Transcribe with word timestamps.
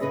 I 0.00 0.04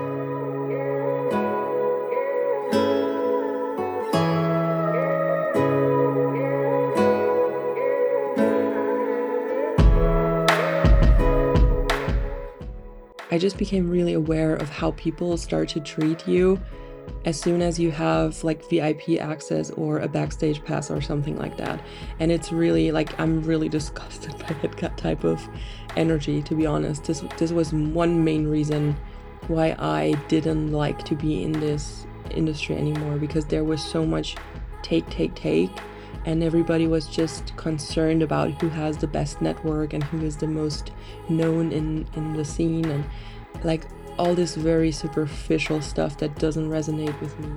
just 13.40 13.58
became 13.58 13.90
really 13.90 14.14
aware 14.14 14.56
of 14.56 14.68
how 14.68 14.92
people 14.92 15.38
start 15.38 15.70
to 15.70 15.80
treat 15.80 16.28
you 16.28 16.60
as 17.24 17.40
soon 17.40 17.62
as 17.62 17.80
you 17.80 17.92
have 17.92 18.44
like 18.44 18.68
VIP 18.70 19.22
access 19.22 19.72
or 19.72 20.00
a 20.00 20.08
backstage 20.10 20.62
pass 20.66 20.92
or 20.92 21.00
something 21.00 21.38
like 21.38 21.56
that. 21.56 21.82
And 22.20 22.30
it's 22.30 22.52
really 22.52 22.92
like 22.92 23.18
I'm 23.18 23.42
really 23.42 23.70
disgusted 23.78 24.38
by 24.40 24.54
that 24.82 24.98
type 24.98 25.24
of 25.24 25.48
energy 25.96 26.42
to 26.42 26.56
be 26.56 26.66
honest. 26.66 27.06
This 27.06 27.24
this 27.38 27.54
was 27.54 27.72
one 27.72 28.22
main 28.26 28.48
reason 28.48 28.98
why 29.48 29.76
I 29.80 30.14
didn't 30.28 30.72
like 30.72 31.04
to 31.06 31.16
be 31.16 31.44
in 31.44 31.52
this 31.54 32.06
industry 32.32 32.76
anymore 32.76 33.18
because 33.18 33.46
there 33.46 33.64
was 33.64 33.84
so 33.84 34.06
much 34.06 34.36
take 34.82 35.10
take 35.10 35.36
take 35.36 35.72
and 36.26 36.44
everybody 36.44 36.88
was 36.88 37.08
just 37.08 37.56
concerned 37.56 38.22
about 38.22 38.52
who 38.62 38.68
has 38.70 38.98
the 38.98 39.08
best 39.08 39.42
network 39.42 39.94
and 39.94 40.04
who 40.04 40.26
is 40.26 40.38
the 40.38 40.48
most 40.48 40.92
known 41.30 41.72
in 41.72 42.06
in 42.16 42.34
the 42.34 42.44
scene 42.44 42.86
and 42.86 43.06
like 43.64 43.86
all 44.18 44.34
this 44.34 44.56
very 44.56 44.92
superficial 44.92 45.82
stuff 45.82 46.18
that 46.18 46.36
doesn't 46.40 46.70
resonate 46.70 47.20
with 47.22 47.38
me. 47.40 47.50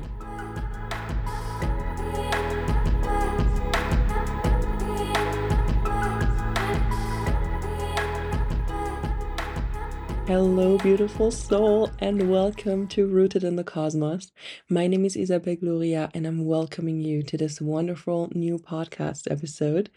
Hello, 10.61 10.77
beautiful 10.77 11.31
soul, 11.31 11.89
and 12.01 12.31
welcome 12.31 12.87
to 12.89 13.07
Rooted 13.07 13.45
in 13.45 13.57
the 13.57 13.65
Cosmos. 13.65 14.31
My 14.69 14.87
name 14.87 15.07
is 15.07 15.17
Isabelle 15.17 15.57
Gloria, 15.57 16.11
and 16.13 16.27
I'm 16.27 16.45
welcoming 16.45 17.01
you 17.01 17.23
to 17.23 17.39
this 17.39 17.63
wonderful 17.63 18.29
new 18.35 18.59
podcast 18.59 19.23
episode. 19.31 19.89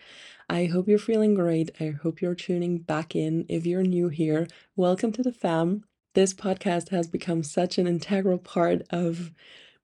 I 0.50 0.68
hope 0.68 0.88
you're 0.88 0.98
feeling 0.98 1.34
great. 1.34 1.72
I 1.82 1.90
hope 1.90 2.22
you're 2.22 2.34
tuning 2.34 2.78
back 2.78 3.14
in. 3.14 3.46
If 3.50 3.66
you're 3.66 3.84
new 3.84 4.08
here, 4.08 4.48
welcome 4.78 5.12
to 5.12 5.22
the 5.22 5.34
fam. 5.34 5.84
This 6.14 6.34
podcast 6.34 6.92
has 6.92 7.08
become 7.08 7.44
such 7.44 7.78
an 7.78 7.86
integral 7.86 8.38
part 8.38 8.84
of 8.90 9.34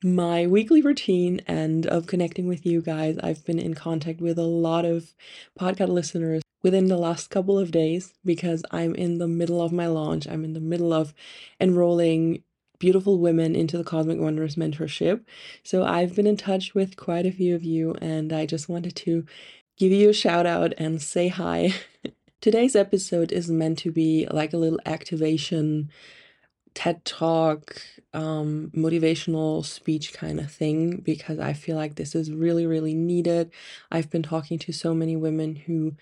my 0.02 0.48
weekly 0.48 0.82
routine 0.82 1.42
and 1.46 1.88
of 1.88 2.08
connecting 2.08 2.48
with 2.48 2.66
you 2.66 2.82
guys. 2.82 3.18
I've 3.22 3.44
been 3.44 3.60
in 3.60 3.74
contact 3.74 4.22
with 4.22 4.40
a 4.40 4.44
lot 4.44 4.86
of 4.86 5.14
podcast 5.60 5.90
listeners 5.90 6.42
within 6.62 6.88
the 6.88 6.98
last 6.98 7.30
couple 7.30 7.58
of 7.58 7.72
days 7.72 8.14
because 8.26 8.64
I'm 8.72 8.96
in 8.96 9.18
the 9.18 9.28
middle 9.28 9.62
of 9.62 9.72
my 9.72 9.88
launch. 9.88 10.28
I'm 10.28 10.44
in 10.44 10.54
the 10.54 10.60
middle 10.60 10.94
of 10.94 11.14
enrolling 11.60 12.44
beautiful 12.80 13.20
women 13.20 13.56
into 13.56 13.78
the 13.78 13.84
Cosmic 13.84 14.20
Wanderess 14.20 14.56
mentorship. 14.56 15.24
So 15.64 15.84
I've 15.84 16.16
been 16.16 16.28
in 16.28 16.38
touch 16.38 16.74
with 16.74 16.96
quite 16.96 17.26
a 17.26 17.32
few 17.32 17.56
of 17.56 17.64
you, 17.64 17.94
and 18.02 18.32
I 18.32 18.46
just 18.46 18.70
wanted 18.70 18.96
to 18.98 19.26
give 19.78 19.92
you 19.92 20.10
a 20.10 20.14
shout 20.14 20.46
out 20.46 20.74
and 20.78 21.02
say 21.02 21.28
hi. 21.28 21.74
Today's 22.42 22.76
episode 22.76 23.34
is 23.34 23.50
meant 23.50 23.80
to 23.80 23.92
be 23.92 24.26
like 24.32 24.54
a 24.54 24.58
little 24.58 24.80
activation 24.86 25.92
TED 26.74 27.04
talk, 27.04 27.82
um, 28.14 28.72
motivational 28.76 29.66
speech 29.66 30.14
kind 30.14 30.40
of 30.40 30.52
thing 30.52 30.98
because 30.98 31.40
I 31.40 31.52
feel 31.52 31.76
like 31.76 31.96
this 31.96 32.16
is 32.16 32.32
really, 32.32 32.66
really 32.66 32.94
needed. 32.94 33.52
I've 33.92 34.10
been 34.10 34.24
talking 34.24 34.58
to 34.60 34.72
so 34.72 34.94
many 34.94 35.18
women 35.18 35.56
who 35.56 35.96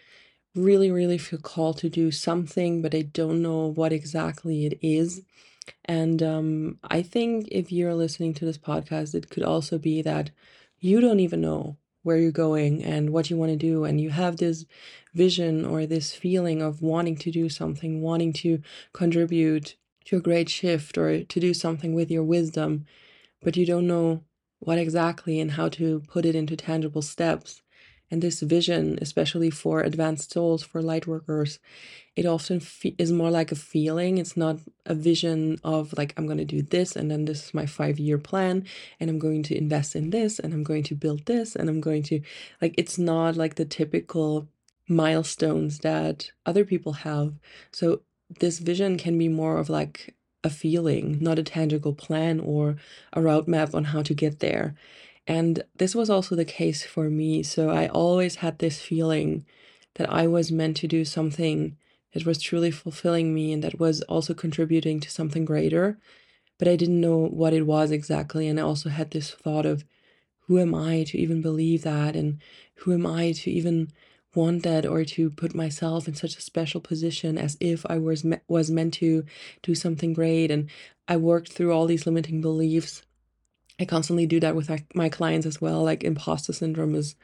really, 0.58 0.91
really 0.91 1.17
feel 1.17 1.39
called 1.39 1.77
to 1.80 1.89
do 1.89 2.11
something, 2.11 2.81
but 2.81 2.95
I 2.95 3.03
don't 3.03 3.41
know 3.41 3.67
what 3.67 3.94
exactly 3.94 4.66
it 4.66 4.80
is. 4.81 5.22
And 5.86 6.22
um, 6.23 6.80
I 6.83 7.02
think 7.02 7.47
if 7.52 7.72
you're 7.72 7.95
listening 7.95 8.33
to 8.36 8.45
this 8.45 8.58
podcast, 8.58 9.16
it 9.16 9.30
could 9.30 9.44
also 9.44 9.78
be 9.78 10.02
that 10.02 10.31
you 10.80 11.00
don't 11.02 11.19
even 11.19 11.41
know 11.41 11.78
where 12.03 12.17
you're 12.17 12.31
going 12.31 12.83
and 12.83 13.09
what 13.09 13.29
you 13.29 13.38
want 13.38 13.51
to 13.51 13.57
do. 13.57 13.84
And 13.84 14.00
you 14.00 14.09
have 14.09 14.38
this 14.38 14.66
vision 15.13 15.66
or 15.66 15.85
this 15.85 16.13
feeling 16.13 16.62
of 16.62 16.81
wanting 16.81 17.18
to 17.18 17.31
do 17.31 17.50
something, 17.50 18.01
wanting 18.01 18.34
to 18.34 18.62
contribute 18.94 19.75
to 20.06 20.18
a 20.18 20.22
great 20.22 20.50
shift 20.50 20.97
or 20.97 21.24
to 21.24 21.39
do 21.39 21.53
something 21.53 21.94
with 21.94 22.09
your 22.09 22.24
wisdom, 22.24 22.85
but 23.41 23.57
you 23.57 23.66
don't 23.66 23.88
know 23.88 24.24
what 24.59 24.78
exactly 24.78 25.39
and 25.39 25.51
how 25.51 25.69
to 25.69 26.01
put 26.07 26.25
it 26.25 26.35
into 26.35 26.56
tangible 26.56 27.01
steps. 27.01 27.62
And 28.09 28.22
this 28.22 28.40
vision, 28.41 28.97
especially 29.01 29.50
for 29.50 29.81
advanced 29.81 30.31
souls, 30.31 30.63
for 30.63 30.81
light 30.81 31.07
workers, 31.07 31.59
it 32.16 32.25
often 32.25 32.59
fe- 32.59 32.95
is 32.97 33.12
more 33.12 33.29
like 33.29 33.51
a 33.51 33.56
feeling. 33.56 34.18
It's 34.18 34.38
not 34.38 34.59
a 34.85 34.95
vision 34.95 35.59
of 35.63 35.94
like, 35.97 36.13
I'm 36.18 36.25
going 36.25 36.40
to 36.40 36.45
do 36.45 36.62
this, 36.62 36.95
and 36.95 37.12
then 37.12 37.25
this 37.25 37.45
is 37.45 37.53
my 37.53 37.66
five 37.66 38.00
year 38.00 38.18
plan, 38.18 38.66
and 39.00 39.09
I'm 39.09 39.19
going 39.19 39.44
to 39.44 39.57
invest 39.57 39.95
in 39.95 40.09
this, 40.09 40.40
and 40.40 40.53
I'm 40.53 40.63
going 40.63 40.84
to 40.84 40.95
build 40.95 41.25
this, 41.25 41.56
and 41.56 41.69
I'm 41.69 41.81
going 41.81 42.03
to, 42.03 42.22
like, 42.62 42.73
it's 42.78 42.97
not 42.97 43.35
like 43.35 43.56
the 43.56 43.66
typical 43.66 44.47
milestones 44.88 45.79
that 45.79 46.31
other 46.45 46.66
people 46.66 46.94
have. 46.94 47.34
So, 47.72 48.01
this 48.39 48.59
vision 48.59 48.97
can 48.97 49.18
be 49.18 49.29
more 49.29 49.57
of 49.57 49.69
like 49.69 50.16
a 50.44 50.50
feeling, 50.50 51.18
not 51.22 51.39
a 51.39 51.44
tangible 51.44 51.94
plan 51.94 52.39
or 52.39 52.78
a 53.13 53.19
roadmap 53.19 53.74
on 53.75 53.85
how 53.85 54.01
to 54.01 54.13
get 54.13 54.39
there. 54.39 54.75
And 55.27 55.63
this 55.75 55.93
was 55.93 56.09
also 56.09 56.35
the 56.35 56.45
case 56.45 56.83
for 56.85 57.09
me. 57.09 57.43
So 57.43 57.69
I 57.69 57.88
always 57.88 58.35
had 58.35 58.59
this 58.59 58.81
feeling 58.81 59.45
that 59.95 60.11
I 60.11 60.25
was 60.25 60.51
meant 60.51 60.77
to 60.77 60.88
do 60.88 61.03
something 61.03 61.75
that 62.13 62.25
was 62.25 62.41
truly 62.41 62.71
fulfilling 62.71 63.33
me 63.33 63.51
and 63.51 63.63
that 63.63 63.79
was 63.79 64.01
also 64.03 64.33
contributing 64.33 65.01
to 65.01 65.11
something 65.11 65.43
greater. 65.43 65.99
But 66.57 66.69
I 66.69 66.77
didn't 66.77 67.01
know 67.01 67.17
what 67.17 67.53
it 67.53 67.67
was 67.67 67.91
exactly. 67.91 68.47
And 68.47 68.59
I 68.59 68.63
also 68.63 68.89
had 68.89 69.11
this 69.11 69.31
thought 69.31 69.65
of 69.65 69.83
who 70.47 70.59
am 70.59 70.73
I 70.73 71.03
to 71.03 71.17
even 71.17 71.41
believe 71.41 71.83
that? 71.83 72.15
And 72.15 72.41
who 72.75 72.94
am 72.94 73.05
I 73.05 73.33
to 73.33 73.51
even 73.51 73.89
want 74.33 74.63
that 74.63 74.85
or 74.85 75.03
to 75.03 75.29
put 75.29 75.53
myself 75.53 76.07
in 76.07 76.15
such 76.15 76.38
a 76.38 76.41
special 76.41 76.79
position 76.79 77.38
as 77.38 77.57
if 77.59 77.85
I 77.89 77.97
was 77.97 78.23
me- 78.23 78.38
was 78.47 78.71
meant 78.71 78.94
to 78.95 79.25
do 79.63 79.75
something 79.75 80.13
great 80.13 80.51
and 80.51 80.69
I 81.07 81.17
worked 81.17 81.51
through 81.51 81.73
all 81.73 81.88
these 81.88 82.05
limiting 82.05 82.39
beliefs 82.41 83.01
I 83.79 83.85
constantly 83.85 84.25
do 84.25 84.39
that 84.39 84.55
with 84.55 84.71
my 84.95 85.09
clients 85.09 85.45
as 85.45 85.61
well. 85.61 85.83
Like 85.83 86.03
imposter 86.03 86.53
syndrome 86.53 86.95
is 86.95 87.15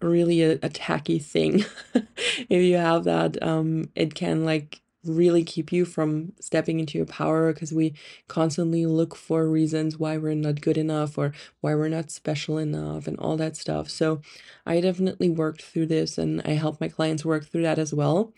really 0.00 0.42
a, 0.42 0.52
a 0.62 0.68
tacky 0.68 1.18
thing. 1.18 1.64
if 1.94 2.62
you 2.62 2.76
have 2.76 3.04
that, 3.04 3.42
um, 3.42 3.90
it 3.94 4.14
can 4.14 4.44
like 4.44 4.80
really 5.04 5.42
keep 5.42 5.72
you 5.72 5.84
from 5.84 6.32
stepping 6.40 6.78
into 6.78 6.98
your 6.98 7.06
power 7.06 7.52
because 7.52 7.72
we 7.72 7.94
constantly 8.28 8.84
look 8.84 9.14
for 9.14 9.48
reasons 9.48 9.98
why 9.98 10.16
we're 10.16 10.34
not 10.34 10.60
good 10.60 10.76
enough 10.76 11.16
or 11.16 11.32
why 11.60 11.74
we're 11.74 11.88
not 11.88 12.10
special 12.10 12.58
enough 12.58 13.06
and 13.06 13.18
all 13.18 13.36
that 13.36 13.56
stuff. 13.56 13.88
So 13.88 14.20
I 14.66 14.80
definitely 14.80 15.30
worked 15.30 15.62
through 15.62 15.86
this 15.86 16.18
and 16.18 16.42
I 16.44 16.50
help 16.50 16.80
my 16.80 16.88
clients 16.88 17.24
work 17.24 17.46
through 17.46 17.62
that 17.62 17.78
as 17.78 17.94
well. 17.94 18.32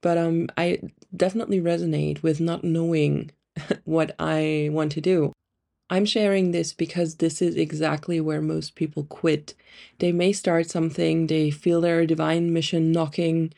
But 0.00 0.18
um 0.18 0.48
I 0.56 0.80
definitely 1.16 1.60
resonate 1.60 2.22
with 2.22 2.40
not 2.40 2.62
knowing 2.64 3.30
what 3.84 4.14
I 4.18 4.68
want 4.72 4.92
to 4.92 5.00
do. 5.00 5.32
I'm 5.90 6.06
sharing 6.06 6.50
this 6.52 6.72
because 6.72 7.16
this 7.16 7.42
is 7.42 7.56
exactly 7.56 8.20
where 8.20 8.40
most 8.40 8.74
people 8.74 9.04
quit. 9.04 9.54
They 9.98 10.12
may 10.12 10.32
start 10.32 10.70
something, 10.70 11.26
they 11.26 11.50
feel 11.50 11.80
their 11.80 12.06
divine 12.06 12.52
mission 12.52 12.90
knocking 12.92 13.52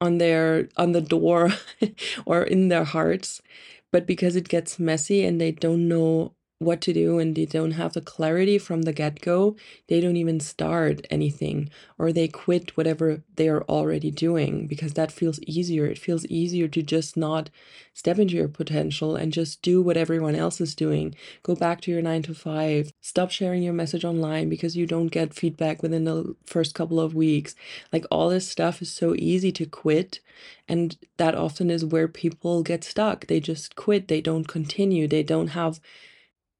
on 0.00 0.18
their 0.18 0.68
on 0.76 0.92
the 0.92 1.00
door 1.00 1.50
or 2.26 2.42
in 2.44 2.68
their 2.68 2.84
hearts, 2.84 3.42
but 3.90 4.06
because 4.06 4.36
it 4.36 4.48
gets 4.48 4.78
messy 4.78 5.24
and 5.24 5.40
they 5.40 5.52
don't 5.52 5.88
know 5.88 6.32
what 6.64 6.80
to 6.82 6.92
do 6.92 7.18
and 7.18 7.34
they 7.34 7.46
don't 7.46 7.72
have 7.72 7.92
the 7.92 8.00
clarity 8.00 8.58
from 8.58 8.82
the 8.82 8.92
get 8.92 9.20
go, 9.20 9.56
they 9.88 10.00
don't 10.00 10.16
even 10.16 10.40
start 10.40 11.06
anything 11.10 11.70
or 11.98 12.12
they 12.12 12.28
quit 12.28 12.76
whatever 12.76 13.22
they 13.36 13.48
are 13.48 13.62
already 13.64 14.10
doing 14.10 14.66
because 14.66 14.94
that 14.94 15.12
feels 15.12 15.40
easier. 15.40 15.86
It 15.86 15.98
feels 15.98 16.26
easier 16.26 16.68
to 16.68 16.82
just 16.82 17.16
not 17.16 17.50
step 17.94 18.18
into 18.18 18.34
your 18.34 18.48
potential 18.48 19.16
and 19.16 19.32
just 19.32 19.62
do 19.62 19.82
what 19.82 19.96
everyone 19.96 20.34
else 20.34 20.60
is 20.60 20.74
doing. 20.74 21.14
Go 21.42 21.54
back 21.54 21.80
to 21.82 21.90
your 21.90 22.02
nine 22.02 22.22
to 22.22 22.34
five, 22.34 22.92
stop 23.00 23.30
sharing 23.30 23.62
your 23.62 23.72
message 23.72 24.04
online 24.04 24.48
because 24.48 24.76
you 24.76 24.86
don't 24.86 25.08
get 25.08 25.34
feedback 25.34 25.82
within 25.82 26.04
the 26.04 26.34
first 26.44 26.74
couple 26.74 27.00
of 27.00 27.14
weeks. 27.14 27.54
Like 27.92 28.06
all 28.10 28.28
this 28.28 28.48
stuff 28.48 28.82
is 28.82 28.92
so 28.92 29.14
easy 29.16 29.52
to 29.52 29.66
quit. 29.66 30.20
And 30.68 30.96
that 31.18 31.34
often 31.34 31.70
is 31.70 31.84
where 31.84 32.08
people 32.08 32.62
get 32.62 32.84
stuck. 32.84 33.26
They 33.26 33.40
just 33.40 33.76
quit, 33.76 34.08
they 34.08 34.20
don't 34.20 34.48
continue, 34.48 35.06
they 35.06 35.22
don't 35.22 35.48
have 35.48 35.80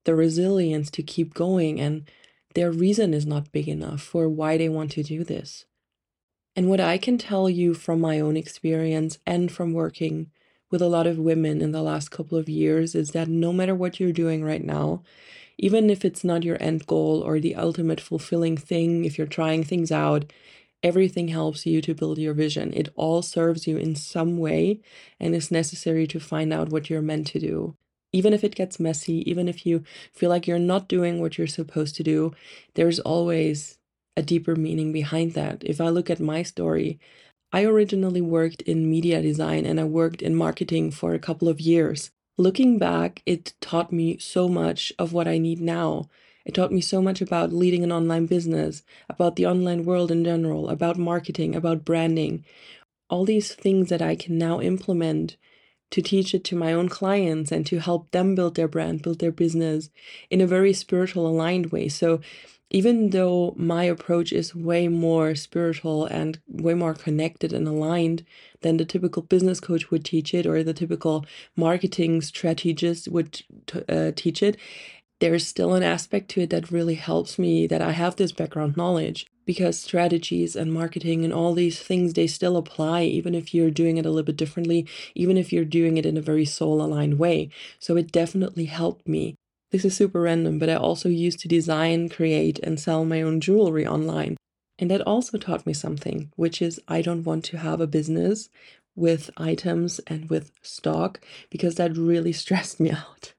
the 0.05 0.15
resilience 0.15 0.89
to 0.91 1.03
keep 1.03 1.33
going 1.33 1.79
and 1.79 2.09
their 2.55 2.71
reason 2.71 3.13
is 3.13 3.25
not 3.25 3.51
big 3.51 3.67
enough 3.67 4.01
for 4.01 4.29
why 4.29 4.57
they 4.57 4.69
want 4.69 4.91
to 4.91 5.03
do 5.03 5.23
this. 5.23 5.65
And 6.55 6.69
what 6.69 6.79
I 6.79 6.97
can 6.97 7.17
tell 7.17 7.49
you 7.49 7.73
from 7.73 7.99
my 7.99 8.19
own 8.19 8.37
experience 8.37 9.17
and 9.25 9.51
from 9.51 9.73
working 9.73 10.29
with 10.69 10.81
a 10.81 10.87
lot 10.87 11.07
of 11.07 11.17
women 11.17 11.61
in 11.61 11.71
the 11.71 11.81
last 11.81 12.11
couple 12.11 12.37
of 12.37 12.49
years 12.49 12.95
is 12.95 13.11
that 13.11 13.27
no 13.27 13.51
matter 13.51 13.73
what 13.73 13.99
you're 13.99 14.11
doing 14.11 14.43
right 14.43 14.63
now, 14.63 15.03
even 15.57 15.89
if 15.89 16.03
it's 16.03 16.23
not 16.23 16.43
your 16.43 16.57
end 16.59 16.85
goal 16.87 17.21
or 17.21 17.39
the 17.39 17.55
ultimate 17.55 18.01
fulfilling 18.01 18.57
thing, 18.57 19.05
if 19.05 19.17
you're 19.17 19.27
trying 19.27 19.63
things 19.63 19.91
out, 19.91 20.31
everything 20.81 21.29
helps 21.29 21.65
you 21.65 21.81
to 21.81 21.93
build 21.93 22.17
your 22.17 22.33
vision. 22.33 22.73
It 22.73 22.89
all 22.95 23.21
serves 23.21 23.67
you 23.67 23.77
in 23.77 23.95
some 23.95 24.37
way 24.37 24.81
and 25.19 25.33
is 25.33 25.51
necessary 25.51 26.05
to 26.07 26.19
find 26.19 26.51
out 26.51 26.69
what 26.69 26.89
you're 26.89 27.01
meant 27.01 27.27
to 27.27 27.39
do. 27.39 27.75
Even 28.13 28.33
if 28.33 28.43
it 28.43 28.55
gets 28.55 28.79
messy, 28.79 29.29
even 29.29 29.47
if 29.49 29.65
you 29.65 29.83
feel 30.13 30.29
like 30.29 30.47
you're 30.47 30.59
not 30.59 30.87
doing 30.87 31.19
what 31.19 31.37
you're 31.37 31.47
supposed 31.47 31.95
to 31.95 32.03
do, 32.03 32.33
there's 32.75 32.99
always 32.99 33.77
a 34.15 34.21
deeper 34.21 34.55
meaning 34.55 34.93
behind 34.93 35.33
that. 35.33 35.63
If 35.65 35.81
I 35.81 35.89
look 35.89 36.09
at 36.09 36.19
my 36.19 36.43
story, 36.43 36.99
I 37.51 37.65
originally 37.65 38.21
worked 38.21 38.61
in 38.63 38.89
media 38.89 39.21
design 39.21 39.65
and 39.65 39.79
I 39.79 39.83
worked 39.85 40.21
in 40.21 40.35
marketing 40.35 40.91
for 40.91 41.13
a 41.13 41.19
couple 41.19 41.49
of 41.49 41.59
years. 41.59 42.11
Looking 42.37 42.79
back, 42.79 43.21
it 43.25 43.53
taught 43.61 43.91
me 43.91 44.17
so 44.17 44.47
much 44.47 44.93
of 44.97 45.13
what 45.13 45.27
I 45.27 45.37
need 45.37 45.61
now. 45.61 46.09
It 46.45 46.55
taught 46.55 46.71
me 46.71 46.81
so 46.81 47.01
much 47.01 47.21
about 47.21 47.53
leading 47.53 47.83
an 47.83 47.91
online 47.91 48.25
business, 48.25 48.83
about 49.07 49.35
the 49.35 49.45
online 49.45 49.85
world 49.85 50.11
in 50.11 50.23
general, 50.23 50.69
about 50.69 50.97
marketing, 50.97 51.55
about 51.55 51.85
branding. 51.85 52.43
All 53.09 53.23
these 53.25 53.53
things 53.53 53.89
that 53.89 54.01
I 54.01 54.15
can 54.15 54.37
now 54.37 54.59
implement 54.61 55.37
to 55.93 56.01
teach 56.01 56.33
it 56.33 56.43
to 56.43 56.55
my 56.55 56.73
own 56.73 56.89
clients 56.89 57.51
and 57.51 57.67
to 57.67 57.77
help 57.79 58.09
them 58.09 58.33
build 58.33 58.55
their 58.55 58.67
brand, 58.67 59.03
build 59.03 59.19
their 59.19 59.31
business 59.31 59.91
in 60.31 60.41
a 60.41 60.47
very 60.47 60.73
spiritual 60.73 61.27
aligned 61.27 61.67
way. 61.71 61.87
So 61.87 62.19
even 62.71 63.11
though 63.11 63.53
my 63.55 63.83
approach 63.83 64.33
is 64.33 64.55
way 64.55 64.87
more 64.87 65.35
spiritual 65.35 66.07
and 66.07 66.39
way 66.47 66.73
more 66.73 66.95
connected 66.95 67.53
and 67.53 67.67
aligned 67.67 68.25
than 68.61 68.77
the 68.77 68.85
typical 68.85 69.21
business 69.21 69.59
coach 69.59 69.91
would 69.91 70.03
teach 70.03 70.33
it 70.33 70.47
or 70.47 70.63
the 70.63 70.73
typical 70.73 71.27
marketing 71.55 72.23
strategist 72.23 73.07
would 73.09 73.43
uh, 73.87 74.11
teach 74.15 74.41
it, 74.41 74.57
there's 75.19 75.45
still 75.45 75.75
an 75.75 75.83
aspect 75.83 76.27
to 76.29 76.41
it 76.41 76.49
that 76.49 76.71
really 76.71 76.95
helps 76.95 77.37
me 77.37 77.67
that 77.67 77.83
I 77.83 77.91
have 77.91 78.15
this 78.15 78.31
background 78.31 78.75
knowledge 78.75 79.27
because 79.45 79.79
strategies 79.79 80.55
and 80.55 80.73
marketing 80.73 81.23
and 81.23 81.33
all 81.33 81.53
these 81.53 81.79
things 81.79 82.13
they 82.13 82.27
still 82.27 82.57
apply 82.57 83.03
even 83.03 83.35
if 83.35 83.53
you're 83.53 83.71
doing 83.71 83.97
it 83.97 84.05
a 84.05 84.09
little 84.09 84.23
bit 84.23 84.37
differently 84.37 84.87
even 85.15 85.37
if 85.37 85.51
you're 85.51 85.65
doing 85.65 85.97
it 85.97 86.05
in 86.05 86.17
a 86.17 86.21
very 86.21 86.45
soul 86.45 86.81
aligned 86.81 87.19
way 87.19 87.49
so 87.79 87.95
it 87.97 88.11
definitely 88.11 88.65
helped 88.65 89.07
me 89.07 89.35
this 89.73 89.85
is 89.85 89.97
super 89.97 90.21
random, 90.21 90.59
but 90.59 90.69
I 90.69 90.75
also 90.75 91.09
used 91.09 91.39
to 91.39 91.47
design, 91.47 92.07
create, 92.07 92.59
and 92.59 92.79
sell 92.79 93.05
my 93.05 93.23
own 93.23 93.41
jewelry 93.41 93.87
online. 93.87 94.37
And 94.77 94.91
that 94.91 95.01
also 95.01 95.39
taught 95.39 95.65
me 95.65 95.73
something, 95.73 96.31
which 96.35 96.61
is 96.61 96.79
I 96.87 97.01
don't 97.01 97.23
want 97.23 97.43
to 97.45 97.57
have 97.57 97.81
a 97.81 97.87
business 97.87 98.49
with 98.95 99.31
items 99.35 99.99
and 100.05 100.29
with 100.29 100.51
stock 100.61 101.21
because 101.49 101.73
that 101.75 101.97
really 101.97 102.33
stressed 102.43 102.79
me 102.79 102.91
out. 102.91 103.33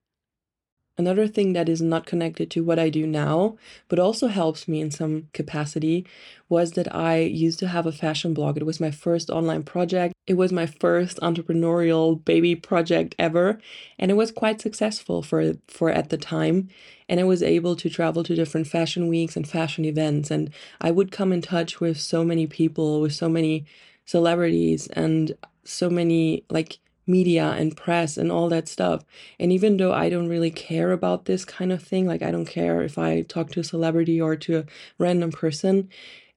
Another 0.96 1.26
thing 1.26 1.54
that 1.54 1.68
is 1.68 1.82
not 1.82 2.06
connected 2.06 2.52
to 2.52 2.62
what 2.62 2.78
I 2.78 2.88
do 2.88 3.04
now, 3.04 3.56
but 3.88 3.98
also 3.98 4.28
helps 4.28 4.68
me 4.68 4.80
in 4.80 4.92
some 4.92 5.28
capacity, 5.32 6.06
was 6.48 6.72
that 6.72 6.94
I 6.94 7.18
used 7.18 7.58
to 7.60 7.68
have 7.68 7.84
a 7.84 7.90
fashion 7.92 8.32
blog. 8.32 8.56
It 8.56 8.66
was 8.66 8.78
my 8.78 8.92
first 8.92 9.28
online 9.28 9.64
project. 9.64 10.14
It 10.28 10.34
was 10.34 10.52
my 10.52 10.66
first 10.66 11.18
entrepreneurial 11.20 12.24
baby 12.24 12.54
project 12.54 13.16
ever, 13.18 13.58
and 13.98 14.12
it 14.12 14.14
was 14.14 14.30
quite 14.30 14.60
successful 14.60 15.20
for 15.20 15.54
for 15.66 15.90
at 15.90 16.10
the 16.10 16.16
time. 16.16 16.68
And 17.08 17.18
I 17.18 17.24
was 17.24 17.42
able 17.42 17.74
to 17.76 17.90
travel 17.90 18.22
to 18.22 18.36
different 18.36 18.68
fashion 18.68 19.08
weeks 19.08 19.36
and 19.36 19.48
fashion 19.48 19.84
events, 19.84 20.30
and 20.30 20.50
I 20.80 20.92
would 20.92 21.10
come 21.10 21.32
in 21.32 21.42
touch 21.42 21.80
with 21.80 21.98
so 22.00 22.22
many 22.24 22.46
people, 22.46 23.00
with 23.00 23.14
so 23.14 23.28
many 23.28 23.64
celebrities, 24.06 24.86
and 24.88 25.32
so 25.64 25.90
many 25.90 26.44
like 26.50 26.78
media 27.06 27.54
and 27.58 27.76
press 27.76 28.16
and 28.16 28.32
all 28.32 28.48
that 28.48 28.68
stuff. 28.68 29.04
And 29.38 29.52
even 29.52 29.76
though 29.76 29.92
I 29.92 30.08
don't 30.08 30.28
really 30.28 30.50
care 30.50 30.92
about 30.92 31.24
this 31.24 31.44
kind 31.44 31.72
of 31.72 31.82
thing, 31.82 32.06
like 32.06 32.22
I 32.22 32.30
don't 32.30 32.46
care 32.46 32.82
if 32.82 32.98
I 32.98 33.22
talk 33.22 33.50
to 33.52 33.60
a 33.60 33.64
celebrity 33.64 34.20
or 34.20 34.36
to 34.36 34.58
a 34.58 34.64
random 34.98 35.30
person, 35.30 35.88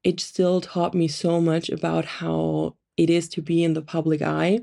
it 0.04 0.19
still 0.19 0.62
taught 0.62 0.94
me 0.94 1.08
so 1.08 1.42
much 1.42 1.69
about 1.69 2.06
how 2.06 2.75
it 2.98 3.10
is 3.10 3.30
to 3.30 3.42
be 3.42 3.64
in 3.64 3.74
the 3.74 3.81
public 3.81 4.22
eye 4.22 4.62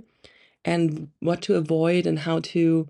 and 0.65 1.09
what 1.21 1.43
to 1.43 1.55
avoid 1.55 2.07
and 2.07 2.21
how 2.21 2.41
to 2.41 2.89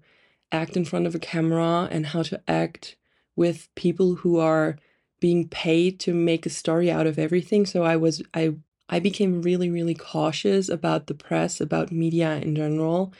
act 0.52 0.76
in 0.76 0.84
front 0.84 1.06
of 1.06 1.14
a 1.14 1.18
camera 1.18 1.88
and 1.90 2.06
how 2.06 2.22
to 2.22 2.40
act 2.46 2.96
with 3.36 3.68
people 3.74 4.16
who 4.16 4.38
are 4.38 4.76
being 5.20 5.48
paid 5.48 5.98
to 5.98 6.14
make 6.14 6.46
a 6.46 6.50
story 6.50 6.90
out 6.90 7.06
of 7.06 7.18
everything. 7.18 7.66
So 7.66 7.82
I 7.82 7.96
was 7.96 8.22
I 8.32 8.54
I 8.88 9.00
became 9.00 9.42
really, 9.42 9.70
really 9.70 9.94
cautious 9.94 10.68
about 10.68 11.06
the 11.06 11.14
press, 11.14 11.60
about 11.60 11.92
media 11.92 12.36
in 12.36 12.54
general, 12.54 13.12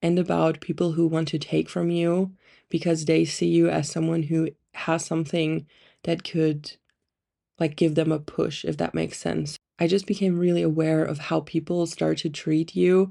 and 0.00 0.18
about 0.18 0.60
people 0.60 0.92
who 0.92 1.06
want 1.06 1.28
to 1.28 1.38
take 1.38 1.68
from 1.68 1.90
you 1.90 2.32
because 2.68 3.04
they 3.04 3.24
see 3.24 3.48
you 3.48 3.68
as 3.68 3.90
someone 3.90 4.24
who 4.24 4.50
has 4.74 5.04
something 5.04 5.66
that 6.04 6.22
could 6.24 6.76
like 7.58 7.76
give 7.76 7.94
them 7.94 8.12
a 8.12 8.20
push, 8.20 8.64
if 8.64 8.76
that 8.76 8.94
makes 8.94 9.18
sense. 9.18 9.58
I 9.78 9.86
just 9.86 10.06
became 10.06 10.38
really 10.38 10.62
aware 10.62 11.04
of 11.04 11.18
how 11.18 11.40
people 11.40 11.86
start 11.86 12.18
to 12.18 12.30
treat 12.30 12.76
you 12.76 13.10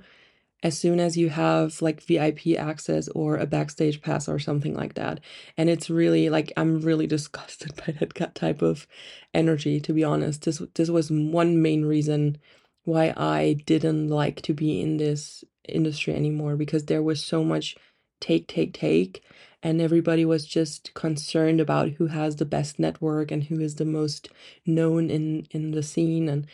as 0.67 0.77
soon 0.77 0.99
as 0.99 1.15
you 1.15 1.29
have 1.29 1.81
like 1.81 2.03
VIP 2.03 2.41
access 2.57 3.07
or 3.09 3.37
a 3.37 3.45
backstage 3.45 4.01
pass 4.01 4.27
or 4.27 4.37
something 4.37 4.75
like 4.75 4.95
that. 4.95 5.21
And 5.55 5.69
it's 5.69 5.89
really 5.89 6.29
like 6.29 6.51
I'm 6.57 6.81
really 6.81 7.07
disgusted 7.15 7.71
by 7.77 7.93
that 7.93 8.35
type 8.35 8.61
of 8.61 8.85
energy 9.33 9.79
to 9.79 9.93
be 9.93 10.03
honest. 10.03 10.43
This 10.43 10.61
this 10.75 10.89
was 10.89 11.09
one 11.09 11.61
main 11.61 11.85
reason 11.85 12.37
why 12.83 13.13
I 13.15 13.63
didn't 13.65 14.09
like 14.09 14.41
to 14.43 14.53
be 14.53 14.81
in 14.81 14.97
this 14.97 15.43
industry 15.69 16.13
anymore 16.13 16.57
because 16.57 16.85
there 16.85 17.03
was 17.03 17.23
so 17.23 17.43
much 17.43 17.77
take 18.19 18.47
take 18.47 18.73
take 18.73 19.23
and 19.63 19.81
everybody 19.81 20.25
was 20.25 20.45
just 20.45 20.93
concerned 20.93 21.61
about 21.61 21.91
who 21.91 22.07
has 22.07 22.35
the 22.35 22.45
best 22.45 22.77
network 22.77 23.31
and 23.31 23.45
who 23.45 23.59
is 23.59 23.75
the 23.75 23.85
most 23.85 24.29
known 24.65 25.09
in 25.09 25.47
in 25.51 25.71
the 25.71 25.83
scene 25.83 26.27
and 26.27 26.45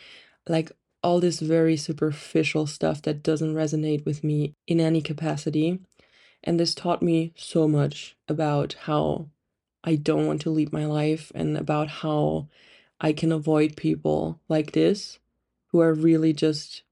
like 0.48 0.70
all 1.04 1.20
this 1.20 1.38
very 1.38 1.76
superficial 1.76 2.66
stuff 2.66 3.02
that 3.02 3.22
doesn't 3.22 3.54
resonate 3.54 4.04
with 4.06 4.24
me 4.24 4.54
in 4.66 4.80
any 4.80 5.02
capacity. 5.02 5.78
And 6.42 6.58
this 6.58 6.74
taught 6.74 7.02
me 7.02 7.34
so 7.36 7.68
much 7.68 8.16
about 8.26 8.74
how 8.84 9.28
I 9.84 9.96
don't 9.96 10.26
want 10.26 10.40
to 10.42 10.50
lead 10.50 10.72
my 10.72 10.86
life 10.86 11.30
and 11.34 11.58
about 11.58 11.88
how 11.88 12.48
I 13.00 13.12
can 13.12 13.32
avoid 13.32 13.76
people 13.76 14.40
like 14.48 14.72
this 14.72 15.18
who 15.68 15.80
are 15.80 15.92
really 15.92 16.32
just 16.32 16.82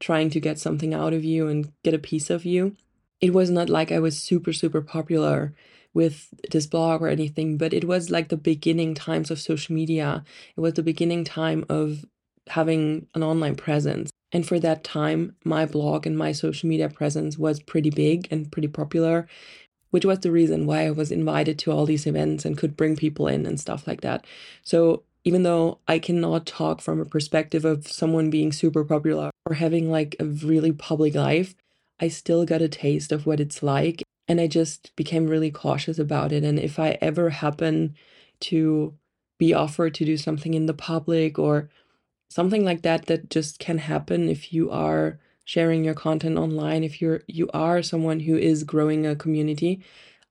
trying 0.00 0.28
to 0.30 0.40
get 0.40 0.58
something 0.58 0.92
out 0.92 1.12
of 1.12 1.24
you 1.24 1.46
and 1.46 1.72
get 1.84 1.94
a 1.94 1.98
piece 1.98 2.30
of 2.30 2.44
you. 2.44 2.74
It 3.20 3.32
was 3.32 3.48
not 3.48 3.68
like 3.68 3.92
I 3.92 4.00
was 4.00 4.18
super, 4.18 4.52
super 4.52 4.82
popular 4.82 5.54
with 5.94 6.28
this 6.50 6.66
blog 6.66 7.00
or 7.00 7.08
anything, 7.08 7.56
but 7.58 7.72
it 7.72 7.84
was 7.84 8.10
like 8.10 8.28
the 8.28 8.36
beginning 8.36 8.94
times 8.94 9.30
of 9.30 9.38
social 9.38 9.74
media. 9.74 10.24
It 10.56 10.60
was 10.60 10.74
the 10.74 10.82
beginning 10.82 11.22
time 11.22 11.64
of 11.68 12.04
having 12.48 13.06
an 13.14 13.22
online 13.22 13.54
presence. 13.54 14.10
And 14.32 14.46
for 14.46 14.58
that 14.60 14.82
time, 14.82 15.36
my 15.44 15.66
blog 15.66 16.06
and 16.06 16.16
my 16.16 16.32
social 16.32 16.68
media 16.68 16.88
presence 16.88 17.38
was 17.38 17.60
pretty 17.60 17.90
big 17.90 18.28
and 18.30 18.50
pretty 18.50 18.68
popular, 18.68 19.28
which 19.90 20.04
was 20.04 20.20
the 20.20 20.30
reason 20.30 20.66
why 20.66 20.86
I 20.86 20.90
was 20.90 21.12
invited 21.12 21.58
to 21.60 21.72
all 21.72 21.84
these 21.84 22.06
events 22.06 22.44
and 22.44 22.56
could 22.56 22.76
bring 22.76 22.96
people 22.96 23.26
in 23.26 23.44
and 23.46 23.60
stuff 23.60 23.86
like 23.86 24.00
that. 24.00 24.26
So 24.62 25.02
even 25.24 25.42
though 25.42 25.78
I 25.86 25.98
cannot 25.98 26.46
talk 26.46 26.80
from 26.80 27.00
a 27.00 27.04
perspective 27.04 27.64
of 27.64 27.86
someone 27.86 28.30
being 28.30 28.52
super 28.52 28.84
popular 28.84 29.30
or 29.46 29.54
having 29.54 29.90
like 29.90 30.16
a 30.18 30.24
really 30.24 30.72
public 30.72 31.14
life, 31.14 31.54
I 32.00 32.08
still 32.08 32.44
got 32.44 32.62
a 32.62 32.68
taste 32.68 33.12
of 33.12 33.26
what 33.26 33.38
it's 33.38 33.62
like. 33.62 34.02
And 34.26 34.40
I 34.40 34.46
just 34.46 34.94
became 34.96 35.26
really 35.26 35.50
cautious 35.50 35.98
about 35.98 36.32
it. 36.32 36.42
And 36.42 36.58
if 36.58 36.78
I 36.78 36.96
ever 37.00 37.30
happen 37.30 37.94
to 38.40 38.94
be 39.38 39.52
offered 39.52 39.94
to 39.94 40.04
do 40.04 40.16
something 40.16 40.54
in 40.54 40.66
the 40.66 40.74
public 40.74 41.38
or 41.38 41.68
something 42.32 42.64
like 42.64 42.82
that 42.82 43.06
that 43.06 43.30
just 43.30 43.58
can 43.58 43.78
happen 43.78 44.28
if 44.28 44.52
you 44.52 44.70
are 44.70 45.18
sharing 45.44 45.84
your 45.84 45.94
content 45.94 46.38
online 46.38 46.84
if 46.84 47.00
you're 47.00 47.22
you 47.26 47.48
are 47.52 47.82
someone 47.82 48.20
who 48.20 48.36
is 48.36 48.64
growing 48.64 49.06
a 49.06 49.16
community. 49.16 49.82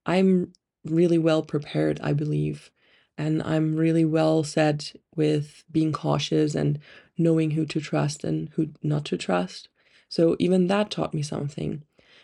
I'm 0.06 0.54
really 0.84 1.20
well 1.20 1.44
prepared 1.44 2.00
i 2.02 2.12
believe 2.12 2.72
and 3.16 3.44
i'm 3.44 3.76
really 3.76 4.04
well 4.04 4.44
set 4.44 4.94
with 5.16 5.64
being 5.72 5.92
cautious 5.94 6.56
and 6.56 6.80
knowing 7.20 7.52
who 7.52 7.68
to 7.68 7.80
trust 7.80 8.24
and 8.24 8.50
who 8.56 8.70
not 8.82 9.06
to 9.06 9.16
trust. 9.16 9.70
So 10.10 10.36
even 10.40 10.66
that 10.68 10.90
taught 10.90 11.14
me 11.14 11.22
something 11.22 11.84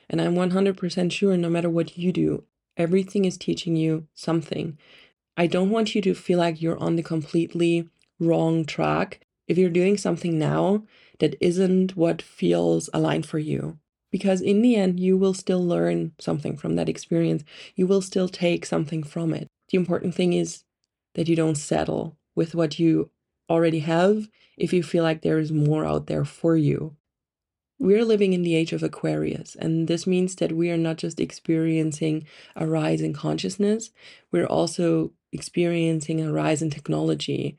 and 0.09 0.19
i'm 0.19 0.33
100% 0.35 1.11
sure 1.11 1.37
no 1.37 1.49
matter 1.51 1.69
what 1.69 1.97
you 1.97 2.11
do 2.11 2.43
everything 2.77 3.25
is 3.25 3.37
teaching 3.37 3.75
you 3.75 4.07
something. 4.13 4.77
I 5.35 5.47
don't 5.47 5.69
want 5.69 5.93
you 5.93 6.01
to 6.01 6.13
feel 6.15 6.39
like 6.39 6.61
you're 6.61 6.79
on 6.79 6.95
the 6.95 7.03
completely 7.03 7.89
wrong 8.19 8.65
track 8.65 9.19
if 9.47 9.57
you're 9.57 9.69
doing 9.69 9.97
something 9.97 10.37
now 10.37 10.83
that 11.19 11.35
isn't 11.39 11.95
what 11.95 12.21
feels 12.21 12.89
aligned 12.93 13.25
for 13.25 13.39
you. 13.39 13.79
Because 14.11 14.41
in 14.41 14.61
the 14.61 14.75
end, 14.75 14.99
you 14.99 15.17
will 15.17 15.33
still 15.33 15.65
learn 15.65 16.13
something 16.19 16.55
from 16.55 16.75
that 16.75 16.89
experience. 16.89 17.43
You 17.75 17.87
will 17.87 18.01
still 18.01 18.29
take 18.29 18.65
something 18.65 19.03
from 19.03 19.33
it. 19.33 19.47
The 19.69 19.77
important 19.77 20.15
thing 20.15 20.33
is 20.33 20.63
that 21.15 21.27
you 21.27 21.35
don't 21.35 21.55
settle 21.55 22.17
with 22.35 22.55
what 22.55 22.79
you 22.79 23.09
already 23.49 23.79
have 23.79 24.29
if 24.57 24.71
you 24.71 24.83
feel 24.83 25.03
like 25.03 25.21
there 25.21 25.39
is 25.39 25.51
more 25.51 25.85
out 25.85 26.07
there 26.07 26.25
for 26.25 26.55
you. 26.55 26.95
We're 27.79 28.05
living 28.05 28.33
in 28.33 28.41
the 28.41 28.55
age 28.55 28.73
of 28.73 28.81
Aquarius, 28.81 29.55
and 29.55 29.87
this 29.87 30.07
means 30.07 30.35
that 30.35 30.51
we 30.51 30.71
are 30.71 30.77
not 30.77 30.97
just 30.97 31.19
experiencing 31.19 32.25
a 32.55 32.65
rise 32.65 33.01
in 33.01 33.13
consciousness, 33.13 33.91
we're 34.31 34.47
also 34.47 35.11
experiencing 35.31 36.19
a 36.21 36.31
rise 36.31 36.63
in 36.63 36.71
technology. 36.71 37.55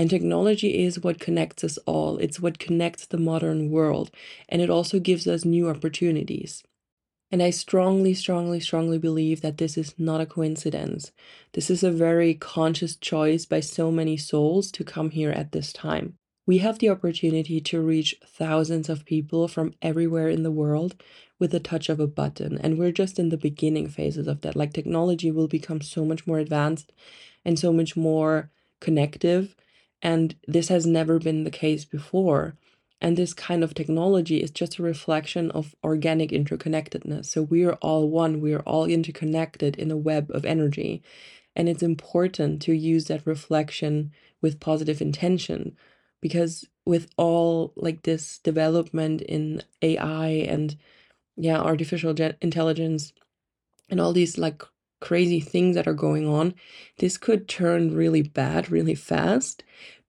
And 0.00 0.08
technology 0.08 0.82
is 0.82 1.04
what 1.04 1.20
connects 1.20 1.62
us 1.62 1.76
all, 1.84 2.16
it's 2.16 2.40
what 2.40 2.58
connects 2.58 3.04
the 3.04 3.18
modern 3.18 3.68
world, 3.68 4.10
and 4.48 4.62
it 4.62 4.70
also 4.70 4.98
gives 4.98 5.26
us 5.26 5.44
new 5.44 5.68
opportunities. 5.68 6.64
And 7.30 7.42
I 7.42 7.50
strongly, 7.50 8.14
strongly, 8.14 8.60
strongly 8.60 8.96
believe 8.96 9.42
that 9.42 9.58
this 9.58 9.76
is 9.76 9.94
not 9.98 10.22
a 10.22 10.24
coincidence. 10.24 11.12
This 11.52 11.68
is 11.68 11.82
a 11.82 11.90
very 11.90 12.32
conscious 12.32 12.96
choice 12.96 13.44
by 13.44 13.60
so 13.60 13.92
many 13.92 14.16
souls 14.16 14.70
to 14.70 14.84
come 14.84 15.10
here 15.10 15.32
at 15.32 15.52
this 15.52 15.70
time. 15.70 16.14
We 16.46 16.58
have 16.58 16.78
the 16.78 16.88
opportunity 16.88 17.60
to 17.60 17.82
reach 17.82 18.16
thousands 18.26 18.88
of 18.88 19.04
people 19.04 19.48
from 19.48 19.74
everywhere 19.82 20.30
in 20.30 20.44
the 20.44 20.50
world 20.50 20.94
with 21.38 21.50
the 21.50 21.60
touch 21.60 21.90
of 21.90 22.00
a 22.00 22.06
button. 22.06 22.56
And 22.56 22.78
we're 22.78 22.90
just 22.90 23.18
in 23.18 23.28
the 23.28 23.36
beginning 23.36 23.90
phases 23.90 24.26
of 24.28 24.40
that. 24.40 24.56
Like 24.56 24.72
technology 24.72 25.30
will 25.30 25.46
become 25.46 25.82
so 25.82 26.06
much 26.06 26.26
more 26.26 26.38
advanced 26.38 26.90
and 27.44 27.58
so 27.58 27.70
much 27.70 27.98
more 27.98 28.50
connective. 28.80 29.54
And 30.02 30.34
this 30.46 30.68
has 30.68 30.86
never 30.86 31.18
been 31.18 31.44
the 31.44 31.50
case 31.50 31.84
before. 31.84 32.56
And 33.00 33.16
this 33.16 33.32
kind 33.32 33.64
of 33.64 33.74
technology 33.74 34.42
is 34.42 34.50
just 34.50 34.78
a 34.78 34.82
reflection 34.82 35.50
of 35.52 35.74
organic 35.82 36.30
interconnectedness. 36.30 37.26
So 37.26 37.42
we 37.42 37.64
are 37.64 37.74
all 37.74 38.08
one, 38.08 38.40
we 38.40 38.52
are 38.52 38.60
all 38.60 38.84
interconnected 38.84 39.76
in 39.76 39.90
a 39.90 39.96
web 39.96 40.30
of 40.30 40.44
energy. 40.44 41.02
And 41.56 41.68
it's 41.68 41.82
important 41.82 42.62
to 42.62 42.72
use 42.72 43.06
that 43.06 43.26
reflection 43.26 44.12
with 44.42 44.60
positive 44.60 45.00
intention 45.00 45.76
because 46.20 46.66
with 46.84 47.10
all 47.16 47.72
like 47.76 48.02
this 48.02 48.38
development 48.38 49.22
in 49.22 49.62
AI 49.82 50.28
and 50.28 50.76
yeah, 51.36 51.58
artificial 51.58 52.14
intelligence 52.42 53.12
and 53.88 54.00
all 54.00 54.12
these 54.12 54.36
like 54.36 54.62
crazy 55.00 55.40
things 55.40 55.74
that 55.76 55.88
are 55.88 55.94
going 55.94 56.26
on, 56.26 56.54
this 56.98 57.16
could 57.16 57.48
turn 57.48 57.94
really 57.94 58.22
bad 58.22 58.70
really 58.70 58.94
fast. 58.94 59.64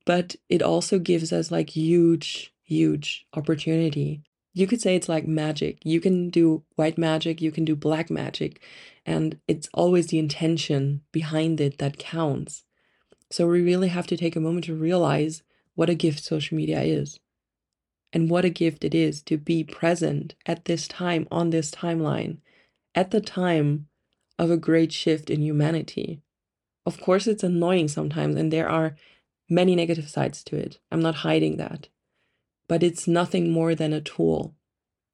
But 0.05 0.35
it 0.49 0.61
also 0.61 0.99
gives 0.99 1.31
us 1.31 1.51
like 1.51 1.71
huge 1.71 2.53
huge 2.71 3.25
opportunity. 3.33 4.21
You 4.53 4.65
could 4.65 4.81
say 4.81 4.95
it's 4.95 5.09
like 5.09 5.27
magic. 5.27 5.79
You 5.83 5.99
can 5.99 6.29
do 6.29 6.63
white 6.75 6.97
magic, 6.97 7.41
you 7.41 7.51
can 7.51 7.65
do 7.65 7.75
black 7.75 8.09
magic, 8.09 8.61
and 9.05 9.39
it's 9.47 9.67
always 9.73 10.07
the 10.07 10.19
intention 10.19 11.01
behind 11.11 11.59
it 11.59 11.79
that 11.79 11.97
counts. 11.97 12.63
So 13.29 13.47
we 13.47 13.61
really 13.61 13.89
have 13.89 14.07
to 14.07 14.17
take 14.17 14.37
a 14.37 14.41
moment 14.41 14.65
to 14.65 14.75
realize 14.75 15.43
what 15.75 15.89
a 15.89 15.95
gift 15.95 16.23
social 16.23 16.55
media 16.55 16.81
is 16.81 17.19
and 18.13 18.29
what 18.29 18.45
a 18.45 18.49
gift 18.49 18.83
it 18.83 18.93
is 18.95 19.21
to 19.23 19.37
be 19.37 19.63
present 19.63 20.35
at 20.45 20.65
this 20.65 20.87
time 20.87 21.27
on 21.31 21.49
this 21.49 21.71
timeline, 21.71 22.37
at 22.95 23.11
the 23.11 23.21
time 23.21 23.87
of 24.41 24.51
a 24.51 24.57
great 24.57 24.91
shift 24.91 25.29
in 25.29 25.41
humanity. 25.41 26.19
Of 26.85 26.99
course, 26.99 27.27
it's 27.27 27.43
annoying 27.43 27.87
sometimes, 27.87 28.35
and 28.35 28.51
there 28.51 28.67
are 28.67 28.97
many 29.49 29.73
negative 29.77 30.09
sides 30.09 30.43
to 30.45 30.57
it. 30.57 30.79
I'm 30.91 31.01
not 31.01 31.23
hiding 31.23 31.55
that 31.57 31.87
but 32.71 32.83
it's 32.83 33.05
nothing 33.05 33.51
more 33.51 33.75
than 33.75 33.91
a 33.91 33.99
tool. 33.99 34.55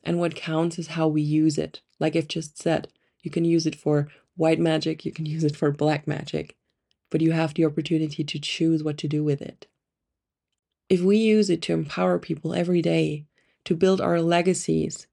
And 0.03 0.19
what 0.19 0.36
counts 0.36 0.77
is 0.77 0.89
how 0.89 1.07
we 1.07 1.24
use 1.24 1.57
it. 1.57 1.81
Like 2.00 2.15
I've 2.15 2.27
just 2.27 2.62
said, 2.62 2.88
you 3.24 3.31
can 3.31 3.46
use 3.46 3.65
it 3.65 3.74
for 3.74 4.10
white 4.36 4.60
magic, 4.60 5.03
you 5.03 5.12
can 5.12 5.25
use 5.25 5.43
it 5.43 5.55
for 5.55 5.72
black 5.72 6.05
magic, 6.05 6.55
but 7.10 7.19
you 7.19 7.31
have 7.31 7.55
the 7.55 7.65
opportunity 7.65 8.24
to 8.24 8.38
choose 8.39 8.84
what 8.84 8.96
to 9.00 9.07
do 9.07 9.24
with 9.24 9.41
it. 9.41 9.65
If 10.88 11.01
we 11.01 11.17
use 11.17 11.50
it 11.50 11.63
to 11.63 11.74
empower 11.74 12.19
people 12.19 12.53
every 12.53 12.84
day, 12.84 13.25
to 13.65 13.75
build 13.75 14.01
our 14.01 14.22
legacies, 14.22 15.07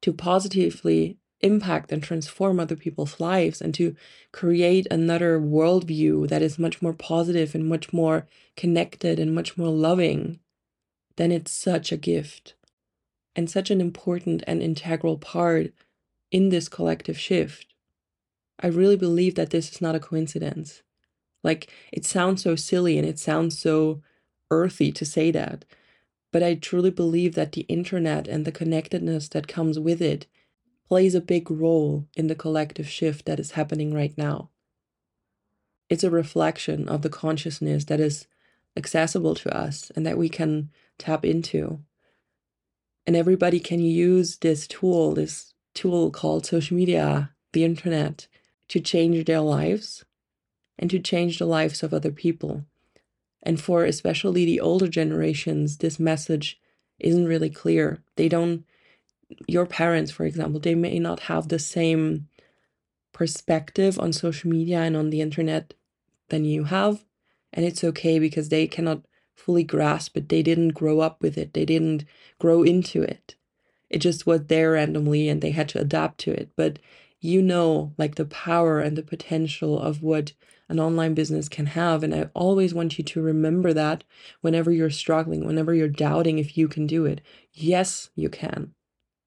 to 0.00 0.14
positively 0.14 1.18
impact 1.44 1.92
and 1.92 2.02
transform 2.02 2.58
other 2.58 2.76
people's 2.76 3.20
lives, 3.20 3.60
and 3.60 3.74
to 3.74 3.94
create 4.32 4.86
another 4.90 5.38
worldview 5.38 6.28
that 6.28 6.42
is 6.42 6.58
much 6.58 6.82
more 6.82 6.94
positive 6.94 7.54
and 7.54 7.68
much 7.68 7.92
more 7.92 8.26
connected 8.56 9.18
and 9.20 9.34
much 9.34 9.56
more 9.58 9.68
loving, 9.68 10.40
then 11.16 11.30
it's 11.30 11.52
such 11.52 11.92
a 11.92 11.96
gift 11.96 12.54
and 13.36 13.50
such 13.50 13.70
an 13.70 13.80
important 13.80 14.42
and 14.46 14.62
integral 14.62 15.18
part 15.18 15.72
in 16.30 16.48
this 16.48 16.68
collective 16.68 17.18
shift. 17.18 17.66
I 18.60 18.68
really 18.68 18.96
believe 18.96 19.34
that 19.34 19.50
this 19.50 19.70
is 19.70 19.80
not 19.80 19.94
a 19.94 20.00
coincidence. 20.00 20.82
Like, 21.42 21.70
it 21.92 22.04
sounds 22.04 22.42
so 22.42 22.56
silly 22.56 22.96
and 22.98 23.06
it 23.06 23.18
sounds 23.18 23.58
so 23.58 24.02
earthy 24.50 24.90
to 24.92 25.04
say 25.04 25.30
that, 25.32 25.64
but 26.32 26.42
I 26.42 26.54
truly 26.54 26.90
believe 26.90 27.34
that 27.34 27.52
the 27.52 27.62
internet 27.62 28.26
and 28.28 28.44
the 28.44 28.52
connectedness 28.52 29.28
that 29.28 29.48
comes 29.48 29.78
with 29.78 30.00
it 30.00 30.26
plays 30.88 31.14
a 31.14 31.20
big 31.20 31.50
role 31.50 32.06
in 32.14 32.26
the 32.26 32.34
collective 32.34 32.88
shift 32.88 33.26
that 33.26 33.40
is 33.40 33.52
happening 33.52 33.94
right 33.94 34.16
now. 34.16 34.50
It's 35.88 36.04
a 36.04 36.10
reflection 36.10 36.88
of 36.88 37.02
the 37.02 37.10
consciousness 37.10 37.84
that 37.86 38.00
is 38.00 38.26
accessible 38.76 39.34
to 39.36 39.56
us 39.56 39.90
and 39.94 40.06
that 40.06 40.18
we 40.18 40.28
can 40.28 40.70
tap 40.98 41.24
into. 41.24 41.80
And 43.06 43.14
everybody 43.16 43.60
can 43.60 43.80
use 43.80 44.38
this 44.38 44.66
tool, 44.66 45.14
this 45.14 45.54
tool 45.74 46.10
called 46.10 46.46
social 46.46 46.76
media, 46.76 47.30
the 47.52 47.64
internet, 47.64 48.26
to 48.68 48.80
change 48.80 49.24
their 49.24 49.40
lives 49.40 50.04
and 50.78 50.90
to 50.90 50.98
change 50.98 51.38
the 51.38 51.46
lives 51.46 51.82
of 51.82 51.92
other 51.92 52.10
people. 52.10 52.64
And 53.42 53.60
for 53.60 53.84
especially 53.84 54.44
the 54.44 54.60
older 54.60 54.88
generations, 54.88 55.78
this 55.78 56.00
message 56.00 56.58
isn't 56.98 57.26
really 57.26 57.50
clear. 57.50 58.02
They 58.16 58.28
don't, 58.28 58.64
your 59.46 59.66
parents, 59.66 60.10
for 60.10 60.24
example, 60.24 60.60
they 60.60 60.74
may 60.74 60.98
not 60.98 61.20
have 61.20 61.48
the 61.48 61.58
same 61.58 62.28
perspective 63.12 63.98
on 63.98 64.12
social 64.12 64.50
media 64.50 64.80
and 64.80 64.96
on 64.96 65.10
the 65.10 65.20
internet 65.20 65.74
than 66.28 66.44
you 66.44 66.64
have. 66.64 67.04
And 67.52 67.64
it's 67.64 67.84
okay 67.84 68.18
because 68.18 68.48
they 68.48 68.66
cannot 68.66 69.02
fully 69.34 69.64
grasp 69.64 70.16
it. 70.16 70.28
They 70.28 70.42
didn't 70.42 70.70
grow 70.70 71.00
up 71.00 71.22
with 71.22 71.38
it, 71.38 71.54
they 71.54 71.64
didn't 71.64 72.04
grow 72.38 72.62
into 72.62 73.02
it. 73.02 73.36
It 73.90 73.98
just 73.98 74.26
was 74.26 74.46
there 74.46 74.72
randomly 74.72 75.28
and 75.28 75.40
they 75.40 75.50
had 75.52 75.68
to 75.70 75.80
adapt 75.80 76.18
to 76.18 76.32
it. 76.32 76.50
But 76.56 76.78
you 77.20 77.40
know, 77.40 77.94
like 77.96 78.16
the 78.16 78.26
power 78.26 78.80
and 78.80 78.98
the 78.98 79.02
potential 79.02 79.78
of 79.78 80.02
what 80.02 80.32
an 80.68 80.80
online 80.80 81.14
business 81.14 81.48
can 81.48 81.66
have. 81.66 82.02
And 82.02 82.14
I 82.14 82.28
always 82.34 82.74
want 82.74 82.98
you 82.98 83.04
to 83.04 83.22
remember 83.22 83.72
that 83.72 84.04
whenever 84.40 84.72
you're 84.72 84.90
struggling, 84.90 85.46
whenever 85.46 85.74
you're 85.74 85.88
doubting 85.88 86.38
if 86.38 86.58
you 86.58 86.68
can 86.68 86.86
do 86.86 87.06
it. 87.06 87.20
Yes, 87.52 88.10
you 88.14 88.28
can. 88.28 88.74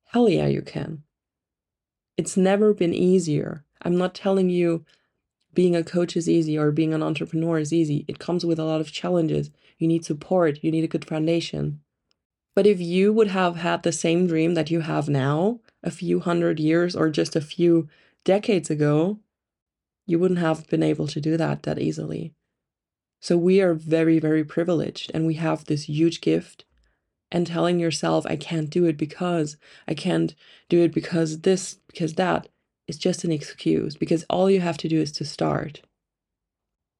Hell 0.08 0.30
yeah, 0.30 0.48
you 0.48 0.62
can. 0.62 1.04
It's 2.18 2.38
never 2.38 2.74
been 2.74 2.94
easier. 2.94 3.64
I'm 3.82 3.98
not 3.98 4.16
telling 4.16 4.50
you 4.50 4.86
being 5.54 5.76
a 5.76 5.84
coach 5.84 6.16
is 6.16 6.30
easy 6.30 6.58
or 6.58 6.72
being 6.72 6.94
an 6.94 7.04
entrepreneur 7.04 7.58
is 7.60 7.74
easy. 7.74 8.06
It 8.08 8.20
comes 8.20 8.46
with 8.46 8.60
a 8.60 8.64
lot 8.64 8.82
of 8.82 8.92
challenges. 8.92 9.50
You 9.78 9.88
need 9.88 10.06
support, 10.06 10.60
you 10.62 10.72
need 10.72 10.84
a 10.84 10.88
good 10.88 11.06
foundation. 11.06 11.82
But 12.56 12.66
if 12.66 12.80
you 12.80 13.14
would 13.14 13.28
have 13.28 13.58
had 13.58 13.84
the 13.84 13.92
same 13.92 14.28
dream 14.28 14.54
that 14.56 14.72
you 14.72 14.82
have 14.82 15.10
now, 15.10 15.60
a 15.84 15.92
few 15.92 16.20
hundred 16.20 16.60
years 16.60 16.96
or 16.96 17.10
just 17.10 17.36
a 17.36 17.42
few 17.42 17.88
decades 18.24 18.70
ago, 18.70 19.20
you 20.06 20.20
wouldn't 20.20 20.40
have 20.40 20.68
been 20.68 20.84
able 20.84 21.08
to 21.08 21.22
do 21.22 21.38
that 21.38 21.64
that 21.64 21.80
easily. 21.80 22.34
So 23.20 23.38
we 23.38 23.62
are 23.62 23.74
very, 23.74 24.20
very 24.20 24.44
privileged 24.44 25.12
and 25.14 25.26
we 25.26 25.36
have 25.36 25.66
this 25.66 25.84
huge 25.84 26.22
gift. 26.22 26.66
And 27.31 27.46
telling 27.46 27.79
yourself, 27.79 28.25
I 28.25 28.38
can't 28.38 28.69
do 28.69 28.86
it 28.86 28.98
because, 28.98 29.57
I 29.88 29.93
can't 29.93 30.34
do 30.69 30.81
it 30.84 30.93
because 30.93 31.41
this, 31.41 31.75
because 31.88 32.13
that, 32.13 32.48
is 32.88 32.98
just 32.98 33.24
an 33.24 33.31
excuse 33.31 33.96
because 33.96 34.25
all 34.29 34.50
you 34.50 34.62
have 34.62 34.77
to 34.77 34.88
do 34.88 35.01
is 35.01 35.12
to 35.13 35.25
start. 35.25 35.81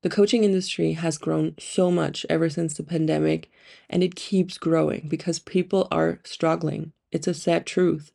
The 0.04 0.10
coaching 0.10 0.44
industry 0.44 0.94
has 0.94 1.18
grown 1.18 1.56
so 1.58 1.90
much 1.90 2.26
ever 2.30 2.50
since 2.50 2.76
the 2.76 2.84
pandemic, 2.84 3.50
and 3.90 4.04
it 4.04 4.16
keeps 4.16 4.58
growing 4.58 5.08
because 5.10 5.40
people 5.40 5.88
are 5.92 6.20
struggling. 6.24 6.94
It's 7.12 7.28
a 7.28 7.34
sad 7.34 7.66
truth. 7.66 8.12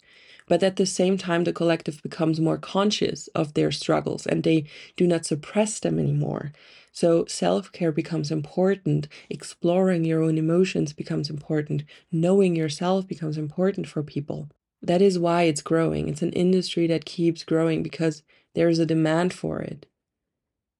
But 0.47 0.63
at 0.63 0.77
the 0.77 0.87
same 0.87 1.17
time, 1.19 1.45
the 1.45 1.53
collective 1.53 2.03
becomes 2.03 2.41
more 2.41 2.59
conscious 2.59 3.29
of 3.29 3.55
their 3.55 3.73
struggles 3.73 4.27
and 4.27 4.43
they 4.43 4.65
do 4.97 5.07
not 5.07 5.27
suppress 5.27 5.81
them 5.81 5.99
anymore. 5.99 6.53
So, 6.93 7.25
self 7.27 7.73
care 7.73 7.93
becomes 7.93 8.31
important, 8.31 9.09
exploring 9.31 10.05
your 10.05 10.23
own 10.23 10.37
emotions 10.37 10.93
becomes 10.93 11.31
important, 11.31 11.85
knowing 12.11 12.55
yourself 12.55 13.07
becomes 13.07 13.39
important 13.39 13.87
for 13.89 14.03
people 14.03 14.49
that 14.83 15.01
is 15.01 15.19
why 15.19 15.43
it's 15.45 15.63
growing. 15.63 16.09
It's 16.09 16.23
an 16.23 16.33
industry 16.33 16.87
that 16.89 17.05
keeps 17.05 17.45
growing 17.45 17.83
because 17.83 18.23
there 18.55 18.69
is 18.69 18.81
a 18.81 18.87
demand 18.87 19.33
for 19.33 19.61
it. 19.61 19.87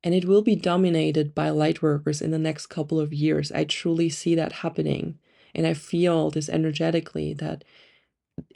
And 0.03 0.15
it 0.15 0.25
will 0.25 0.43
be 0.43 0.57
dominated 0.57 1.35
by 1.35 1.51
light 1.51 1.81
workers 1.81 2.21
in 2.21 2.33
the 2.33 2.39
next 2.39 2.67
couple 2.67 2.99
of 2.99 3.15
years. 3.15 3.53
I 3.53 3.63
truly 3.65 4.09
see 4.09 4.35
that 4.35 4.53
happening. 4.53 5.19
And 5.55 5.67
I 5.67 5.75
feel 5.75 6.31
this 6.31 6.49
energetically 6.49 7.33
that 7.35 7.63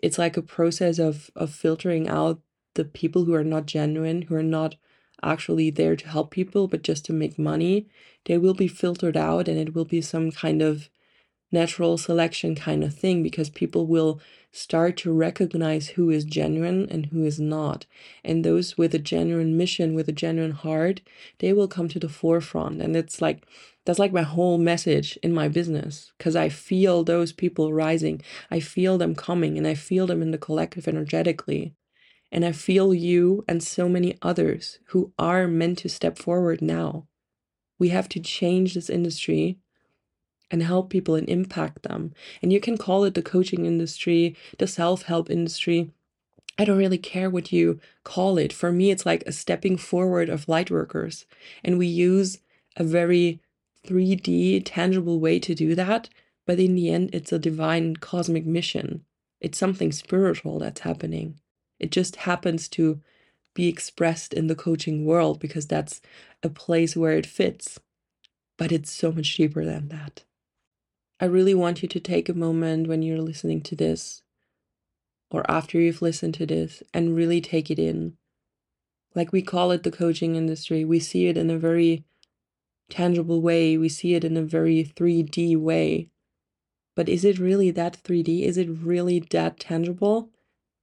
it's 0.02 0.18
like 0.18 0.36
a 0.36 0.42
process 0.42 0.98
of, 0.98 1.30
of 1.36 1.52
filtering 1.52 2.08
out 2.08 2.40
the 2.74 2.84
people 2.84 3.24
who 3.24 3.34
are 3.34 3.44
not 3.44 3.66
genuine, 3.66 4.22
who 4.22 4.34
are 4.34 4.42
not 4.42 4.76
actually 5.22 5.70
there 5.70 5.96
to 5.96 6.08
help 6.08 6.30
people, 6.30 6.68
but 6.68 6.82
just 6.82 7.04
to 7.06 7.12
make 7.12 7.38
money. 7.38 7.88
They 8.26 8.38
will 8.38 8.54
be 8.54 8.68
filtered 8.68 9.16
out 9.16 9.48
and 9.48 9.58
it 9.58 9.74
will 9.74 9.84
be 9.84 10.00
some 10.00 10.30
kind 10.30 10.62
of 10.62 10.88
natural 11.52 11.96
selection 11.96 12.54
kind 12.54 12.82
of 12.82 12.94
thing 12.94 13.22
because 13.22 13.50
people 13.50 13.86
will 13.86 14.20
start 14.52 14.96
to 14.96 15.12
recognize 15.12 15.88
who 15.88 16.10
is 16.10 16.24
genuine 16.24 16.88
and 16.90 17.06
who 17.06 17.24
is 17.24 17.38
not. 17.38 17.86
And 18.24 18.44
those 18.44 18.78
with 18.78 18.94
a 18.94 18.98
genuine 18.98 19.56
mission, 19.56 19.94
with 19.94 20.08
a 20.08 20.12
genuine 20.12 20.52
heart, 20.52 21.02
they 21.38 21.52
will 21.52 21.68
come 21.68 21.88
to 21.88 21.98
the 21.98 22.08
forefront. 22.08 22.80
And 22.80 22.96
it's 22.96 23.20
like, 23.20 23.44
that's 23.84 23.98
like 23.98 24.12
my 24.12 24.22
whole 24.22 24.58
message 24.58 25.18
in 25.22 25.32
my 25.32 25.48
business 25.48 26.12
because 26.16 26.34
I 26.34 26.48
feel 26.48 27.04
those 27.04 27.32
people 27.32 27.72
rising. 27.72 28.22
I 28.50 28.60
feel 28.60 28.98
them 28.98 29.14
coming 29.14 29.58
and 29.58 29.66
I 29.66 29.74
feel 29.74 30.06
them 30.06 30.22
in 30.22 30.30
the 30.30 30.38
collective 30.38 30.88
energetically. 30.88 31.74
And 32.32 32.44
I 32.44 32.52
feel 32.52 32.92
you 32.92 33.44
and 33.46 33.62
so 33.62 33.88
many 33.88 34.18
others 34.22 34.80
who 34.86 35.12
are 35.18 35.46
meant 35.46 35.78
to 35.78 35.88
step 35.88 36.18
forward 36.18 36.60
now. 36.60 37.06
We 37.78 37.90
have 37.90 38.08
to 38.10 38.20
change 38.20 38.74
this 38.74 38.90
industry 38.90 39.58
and 40.50 40.62
help 40.62 40.90
people 40.90 41.14
and 41.14 41.28
impact 41.28 41.82
them. 41.82 42.12
And 42.42 42.52
you 42.52 42.60
can 42.60 42.78
call 42.78 43.04
it 43.04 43.14
the 43.14 43.22
coaching 43.22 43.66
industry, 43.66 44.36
the 44.58 44.66
self 44.66 45.02
help 45.02 45.30
industry. 45.30 45.90
I 46.58 46.64
don't 46.64 46.78
really 46.78 46.98
care 46.98 47.28
what 47.28 47.52
you 47.52 47.80
call 48.04 48.38
it. 48.38 48.52
For 48.52 48.72
me, 48.72 48.90
it's 48.90 49.04
like 49.04 49.22
a 49.26 49.32
stepping 49.32 49.76
forward 49.76 50.28
of 50.28 50.48
light 50.48 50.70
workers. 50.70 51.26
And 51.62 51.78
we 51.78 51.86
use 51.86 52.38
a 52.76 52.84
very 52.84 53.40
3D, 53.86 54.62
tangible 54.64 55.20
way 55.20 55.38
to 55.40 55.54
do 55.54 55.74
that. 55.74 56.08
But 56.46 56.58
in 56.60 56.74
the 56.74 56.90
end, 56.90 57.10
it's 57.12 57.32
a 57.32 57.38
divine 57.38 57.96
cosmic 57.96 58.46
mission. 58.46 59.04
It's 59.40 59.58
something 59.58 59.92
spiritual 59.92 60.58
that's 60.58 60.80
happening. 60.80 61.40
It 61.78 61.90
just 61.90 62.16
happens 62.16 62.68
to 62.70 63.00
be 63.54 63.68
expressed 63.68 64.32
in 64.32 64.46
the 64.46 64.54
coaching 64.54 65.04
world 65.04 65.40
because 65.40 65.66
that's 65.66 66.00
a 66.42 66.48
place 66.48 66.96
where 66.96 67.16
it 67.16 67.26
fits. 67.26 67.80
But 68.56 68.72
it's 68.72 68.90
so 68.90 69.12
much 69.12 69.36
deeper 69.36 69.64
than 69.64 69.88
that. 69.88 70.24
I 71.18 71.24
really 71.24 71.54
want 71.54 71.82
you 71.82 71.88
to 71.88 72.00
take 72.00 72.28
a 72.28 72.34
moment 72.34 72.88
when 72.88 73.00
you're 73.00 73.22
listening 73.22 73.62
to 73.62 73.76
this 73.76 74.22
or 75.30 75.50
after 75.50 75.80
you've 75.80 76.02
listened 76.02 76.34
to 76.34 76.46
this 76.46 76.82
and 76.92 77.16
really 77.16 77.40
take 77.40 77.70
it 77.70 77.78
in. 77.78 78.16
Like 79.14 79.32
we 79.32 79.40
call 79.40 79.70
it 79.70 79.82
the 79.82 79.90
coaching 79.90 80.36
industry, 80.36 80.84
we 80.84 81.00
see 81.00 81.26
it 81.26 81.38
in 81.38 81.50
a 81.50 81.58
very 81.58 82.04
tangible 82.90 83.40
way, 83.40 83.78
we 83.78 83.88
see 83.88 84.14
it 84.14 84.24
in 84.24 84.36
a 84.36 84.42
very 84.42 84.84
3D 84.84 85.56
way. 85.56 86.10
But 86.94 87.08
is 87.08 87.24
it 87.24 87.38
really 87.38 87.70
that 87.70 88.02
3D? 88.02 88.42
Is 88.42 88.58
it 88.58 88.68
really 88.68 89.20
that 89.30 89.58
tangible? 89.58 90.30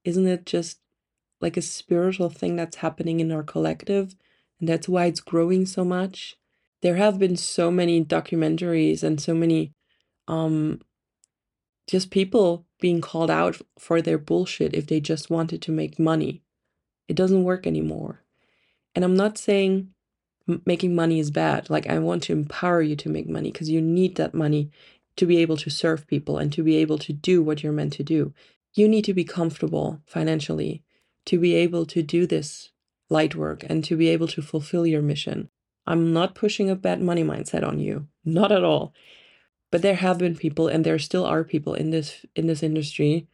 Isn't 0.04 0.28
it 0.28 0.46
just 0.48 0.80
like 1.42 1.58
a 1.58 1.62
spiritual 1.62 2.30
thing 2.30 2.56
that's 2.56 2.78
happening 2.78 3.20
in 3.20 3.32
our 3.32 3.44
collective? 3.44 4.16
And 4.60 4.68
that's 4.68 4.90
why 4.90 5.06
it's 5.06 5.22
growing 5.22 5.66
so 5.66 5.86
much. 5.86 6.38
There 6.82 6.96
have 6.96 7.20
been 7.20 7.38
so 7.38 7.70
many 7.70 8.04
documentaries 8.04 9.04
and 9.04 9.22
so 9.22 9.34
many 9.34 9.74
um 10.27 10.82
just 11.88 12.12
people 12.12 12.65
being 12.80 13.01
called 13.01 13.30
out 13.30 13.58
for 13.77 14.01
their 14.01 14.18
bullshit 14.18 14.74
if 14.74 14.88
they 14.88 15.00
just 15.00 15.30
wanted 15.30 15.62
to 15.62 15.72
make 15.72 16.00
money. 16.00 16.42
It 17.08 17.15
doesn't 17.15 17.44
work 17.44 17.68
anymore. 17.68 18.24
And 18.96 19.03
I'm 19.03 19.15
not 19.15 19.38
saying 19.38 19.89
making 20.65 20.96
money 20.96 21.20
is 21.20 21.32
bad. 21.32 21.70
Like, 21.70 21.88
I 21.88 22.00
want 22.00 22.24
to 22.24 22.34
empower 22.34 22.82
you 22.82 22.96
to 22.98 23.10
make 23.10 23.27
money 23.27 23.51
because 23.51 23.70
you 23.70 23.82
need 23.82 24.15
that 24.15 24.34
money 24.34 24.72
to 25.15 25.25
be 25.25 25.38
able 25.38 25.58
to 25.58 25.70
serve 25.70 26.08
people 26.08 26.38
and 26.38 26.51
to 26.53 26.63
be 26.63 26.77
able 26.77 26.98
to 27.00 27.13
do 27.13 27.42
what 27.42 27.63
you're 27.63 27.72
meant 27.72 27.94
to 27.94 28.03
do. 28.03 28.34
You 28.74 28.88
need 28.88 29.06
to 29.06 29.13
be 29.13 29.24
comfortable 29.24 30.01
financially 30.06 30.84
to 31.25 31.39
be 31.39 31.53
able 31.56 31.86
to 31.88 32.01
do 32.01 32.25
this 32.25 32.72
light 33.10 33.36
work 33.36 33.63
and 33.70 33.84
to 33.86 33.96
be 33.96 34.10
able 34.10 34.27
to 34.27 34.42
fulfill 34.42 34.86
your 34.86 35.01
mission. 35.01 35.50
I'm 35.86 36.13
not 36.13 36.36
pushing 36.36 36.70
a 36.70 36.75
bad 36.75 37.01
money 37.01 37.24
mindset 37.24 37.65
on 37.65 37.80
you, 37.80 38.08
not 38.25 38.51
at 38.51 38.63
all. 38.63 38.94
But 39.74 39.82
there 39.82 39.96
have 39.96 40.20
been 40.20 40.36
people 40.36 40.68
and 40.68 40.86
there 40.86 41.00
still 41.00 41.25
are 41.25 41.44
people 41.44 41.74
in 41.74 41.89
this 41.89 42.27
in 42.36 42.46
this 42.46 42.62
industry 42.62 43.25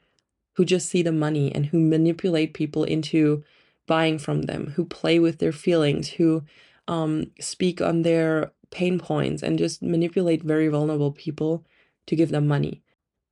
who 0.53 0.63
just 0.63 0.87
see 0.87 1.01
the 1.01 1.11
money 1.11 1.53
and 1.53 1.65
who 1.65 1.81
manipulate 1.81 2.53
people 2.53 2.85
into 2.85 3.43
buying 3.87 4.17
from 4.17 4.43
them, 4.43 4.67
who 4.77 4.85
play 4.85 5.19
with 5.19 5.39
their 5.39 5.51
feelings, 5.51 6.11
who 6.11 6.43
um, 6.87 7.31
speak 7.41 7.81
on 7.81 8.03
their 8.03 8.53
pain 8.71 8.99
points 8.99 9.43
and 9.43 9.59
just 9.59 9.81
manipulate 9.83 10.41
very 10.41 10.69
vulnerable 10.69 11.11
people 11.11 11.65
to 12.07 12.15
give 12.15 12.29
them 12.29 12.47
money. 12.47 12.81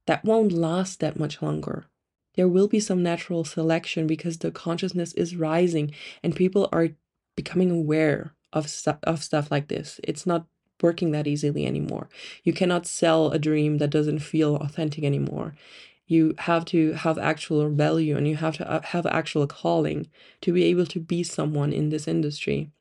That 0.06 0.26
won't 0.26 0.52
last 0.52 1.00
that 1.00 1.18
much 1.18 1.42
longer. 1.42 1.86
There 2.36 2.50
will 2.50 2.68
be 2.68 2.82
some 2.82 3.04
natural 3.04 3.46
selection 3.46 4.06
because 4.06 4.40
the 4.40 4.52
consciousness 4.52 5.14
is 5.14 5.38
rising 5.38 5.94
and 6.22 6.36
people 6.36 6.68
are 6.74 6.90
becoming 7.38 7.72
aware 7.72 8.34
of, 8.52 8.70
stu- 8.70 9.00
of 9.04 9.24
stuff 9.24 9.50
like 9.50 9.70
this. 9.70 10.02
It's 10.04 10.26
not 10.26 10.46
working 10.82 11.12
that 11.12 11.28
easily 11.28 11.66
anymore. 11.66 12.10
You 12.44 12.54
cannot 12.54 12.86
sell 12.86 13.32
a 13.32 13.40
dream 13.40 13.78
that 13.78 13.90
doesn't 13.90 14.20
feel 14.20 14.56
authentic 14.58 15.04
anymore. 15.04 15.56
You 16.06 16.36
have 16.40 16.66
to 16.66 16.94
have 16.94 17.18
actual 17.18 17.70
value 17.70 18.16
and 18.16 18.28
you 18.28 18.38
have 18.38 18.56
to 18.58 18.72
uh, 18.72 18.82
have 18.82 19.06
actual 19.06 19.46
calling 19.48 20.08
to 20.42 20.54
be 20.54 20.64
able 20.66 20.86
to 20.88 21.00
be 21.00 21.24
someone 21.24 21.74
in 21.74 21.90
this 21.90 22.08
industry. 22.08 22.72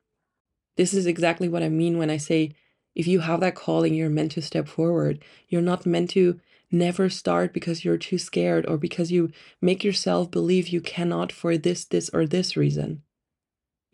This 0.77 0.95
is 0.95 1.07
exactly 1.07 1.49
what 1.49 1.63
I 1.63 1.69
mean 1.69 1.99
when 1.99 2.11
I 2.11 2.19
say 2.19 2.53
if 2.97 3.07
you 3.07 3.21
have 3.21 3.41
that 3.41 3.55
calling, 3.55 3.95
you're 3.95 4.09
meant 4.09 4.33
to 4.33 4.43
step 4.43 4.67
forward. 4.67 5.23
You're 5.49 5.61
not 5.61 5.85
meant 5.85 6.11
to 6.11 6.41
never 6.71 7.11
start 7.11 7.53
because 7.53 7.85
you're 7.85 7.99
too 7.99 8.19
scared 8.19 8.67
or 8.67 8.79
because 8.79 9.13
you 9.13 9.31
make 9.61 9.85
yourself 9.85 10.31
believe 10.31 10.69
you 10.69 10.81
cannot 10.81 11.31
for 11.31 11.59
this, 11.59 11.85
this, 11.85 12.09
or 12.15 12.27
this 12.27 12.57
reason. 12.57 13.03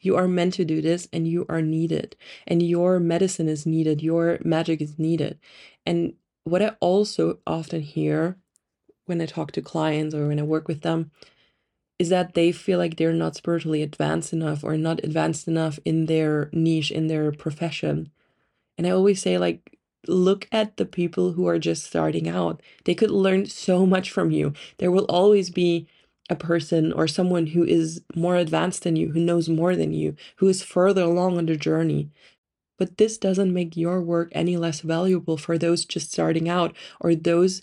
You 0.02 0.16
are 0.16 0.28
meant 0.28 0.54
to 0.54 0.64
do 0.64 0.82
this 0.82 1.08
and 1.12 1.26
you 1.26 1.46
are 1.48 1.62
needed. 1.62 2.16
And 2.46 2.62
your 2.62 3.00
medicine 3.00 3.48
is 3.48 3.64
needed. 3.64 4.02
Your 4.02 4.38
magic 4.44 4.82
is 4.82 4.98
needed. 4.98 5.38
And 5.86 6.14
what 6.44 6.60
I 6.60 6.76
also 6.80 7.38
often 7.46 7.80
hear 7.80 8.36
when 9.06 9.20
I 9.20 9.26
talk 9.26 9.52
to 9.52 9.62
clients 9.62 10.14
or 10.14 10.28
when 10.28 10.38
I 10.38 10.42
work 10.42 10.68
with 10.68 10.82
them 10.82 11.10
is 11.98 12.08
that 12.08 12.34
they 12.34 12.50
feel 12.50 12.78
like 12.78 12.96
they're 12.96 13.12
not 13.12 13.36
spiritually 13.36 13.80
advanced 13.80 14.32
enough 14.32 14.64
or 14.64 14.76
not 14.76 15.02
advanced 15.04 15.46
enough 15.46 15.78
in 15.84 16.06
their 16.06 16.50
niche, 16.52 16.90
in 16.90 17.06
their 17.06 17.30
profession. 17.30 18.10
And 18.76 18.86
I 18.86 18.90
always 18.90 19.22
say, 19.22 19.38
like, 19.38 19.78
look 20.08 20.48
at 20.50 20.76
the 20.78 20.84
people 20.84 21.32
who 21.32 21.46
are 21.46 21.60
just 21.60 21.84
starting 21.84 22.28
out. 22.28 22.60
They 22.84 22.94
could 22.94 23.10
learn 23.10 23.46
so 23.46 23.86
much 23.86 24.10
from 24.10 24.32
you. 24.32 24.52
There 24.78 24.90
will 24.90 25.04
always 25.04 25.50
be 25.50 25.86
a 26.32 26.36
person 26.36 26.92
or 26.92 27.06
someone 27.06 27.48
who 27.48 27.62
is 27.62 28.00
more 28.16 28.36
advanced 28.36 28.82
than 28.82 28.96
you, 28.96 29.12
who 29.12 29.20
knows 29.20 29.48
more 29.48 29.76
than 29.76 29.92
you, 29.92 30.16
who 30.36 30.48
is 30.48 30.62
further 30.62 31.02
along 31.02 31.36
on 31.36 31.46
the 31.46 31.56
journey. 31.56 32.10
But 32.78 32.96
this 32.96 33.18
doesn't 33.18 33.52
make 33.52 33.76
your 33.76 34.00
work 34.00 34.30
any 34.32 34.56
less 34.56 34.80
valuable 34.80 35.36
for 35.36 35.58
those 35.58 35.84
just 35.84 36.10
starting 36.10 36.48
out 36.48 36.74
or 37.00 37.14
those 37.14 37.62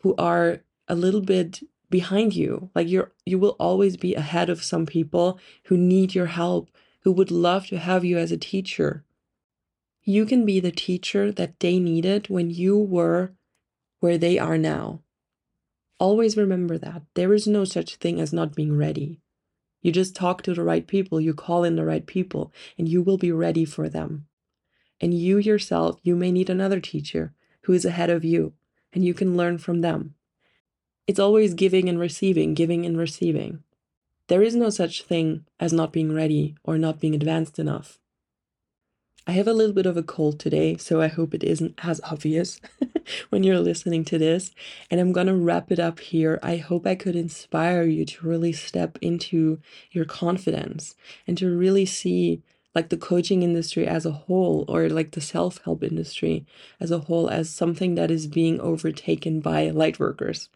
who 0.00 0.14
are 0.18 0.58
a 0.88 0.96
little 0.96 1.20
bit 1.20 1.60
behind 1.88 2.34
you. 2.34 2.70
Like 2.74 2.88
you're 2.88 3.12
you 3.24 3.38
will 3.38 3.56
always 3.60 3.96
be 3.96 4.14
ahead 4.16 4.50
of 4.50 4.64
some 4.64 4.84
people 4.84 5.38
who 5.66 5.76
need 5.76 6.14
your 6.14 6.26
help, 6.26 6.70
who 7.02 7.12
would 7.12 7.30
love 7.30 7.68
to 7.68 7.78
have 7.78 8.04
you 8.04 8.18
as 8.18 8.32
a 8.32 8.36
teacher. 8.36 9.04
You 10.02 10.26
can 10.26 10.44
be 10.44 10.58
the 10.58 10.72
teacher 10.72 11.30
that 11.30 11.60
they 11.60 11.78
needed 11.78 12.28
when 12.28 12.50
you 12.50 12.76
were 12.76 13.30
where 14.00 14.18
they 14.18 14.40
are 14.40 14.58
now. 14.58 15.02
Always 16.02 16.36
remember 16.36 16.78
that. 16.78 17.02
There 17.14 17.32
is 17.32 17.46
no 17.46 17.62
such 17.62 17.94
thing 17.94 18.20
as 18.20 18.32
not 18.32 18.56
being 18.56 18.76
ready. 18.76 19.20
You 19.82 19.92
just 19.92 20.16
talk 20.16 20.42
to 20.42 20.52
the 20.52 20.64
right 20.64 20.84
people, 20.84 21.20
you 21.20 21.32
call 21.32 21.62
in 21.62 21.76
the 21.76 21.84
right 21.84 22.04
people, 22.04 22.52
and 22.76 22.88
you 22.88 23.02
will 23.02 23.18
be 23.18 23.30
ready 23.30 23.64
for 23.64 23.88
them. 23.88 24.26
And 25.00 25.14
you 25.14 25.38
yourself, 25.38 26.00
you 26.02 26.16
may 26.16 26.32
need 26.32 26.50
another 26.50 26.80
teacher 26.80 27.34
who 27.62 27.72
is 27.72 27.84
ahead 27.84 28.10
of 28.10 28.24
you, 28.24 28.54
and 28.92 29.04
you 29.04 29.14
can 29.14 29.36
learn 29.36 29.58
from 29.58 29.80
them. 29.80 30.16
It's 31.06 31.20
always 31.20 31.54
giving 31.54 31.88
and 31.88 32.00
receiving, 32.00 32.54
giving 32.54 32.84
and 32.84 32.98
receiving. 32.98 33.62
There 34.26 34.42
is 34.42 34.56
no 34.56 34.70
such 34.70 35.04
thing 35.04 35.46
as 35.60 35.72
not 35.72 35.92
being 35.92 36.12
ready 36.12 36.56
or 36.64 36.78
not 36.78 36.98
being 36.98 37.14
advanced 37.14 37.60
enough. 37.60 38.00
I 39.24 39.32
have 39.32 39.46
a 39.46 39.52
little 39.52 39.72
bit 39.72 39.86
of 39.86 39.96
a 39.96 40.02
cold 40.02 40.40
today, 40.40 40.76
so 40.76 41.00
I 41.00 41.06
hope 41.06 41.32
it 41.32 41.44
isn't 41.44 41.78
as 41.84 42.00
obvious 42.02 42.60
when 43.30 43.44
you're 43.44 43.60
listening 43.60 44.04
to 44.06 44.18
this. 44.18 44.50
And 44.90 45.00
I'm 45.00 45.12
to 45.12 45.34
wrap 45.34 45.70
it 45.70 45.78
up 45.78 46.00
here. 46.00 46.40
I 46.42 46.56
hope 46.56 46.86
I 46.86 46.96
could 46.96 47.14
inspire 47.14 47.84
you 47.84 48.04
to 48.04 48.26
really 48.26 48.52
step 48.52 48.98
into 49.00 49.60
your 49.92 50.06
confidence 50.06 50.96
and 51.26 51.38
to 51.38 51.56
really 51.56 51.86
see 51.86 52.42
like 52.74 52.88
the 52.88 52.96
coaching 52.96 53.44
industry 53.44 53.86
as 53.86 54.04
a 54.04 54.10
whole 54.10 54.64
or 54.66 54.88
like 54.88 55.12
the 55.12 55.20
self-help 55.20 55.84
industry 55.84 56.44
as 56.80 56.90
a 56.90 57.00
whole 57.00 57.28
as 57.28 57.48
something 57.48 57.94
that 57.94 58.10
is 58.10 58.26
being 58.26 58.60
overtaken 58.60 59.40
by 59.40 59.70
light 59.70 60.00
workers. 60.00 60.48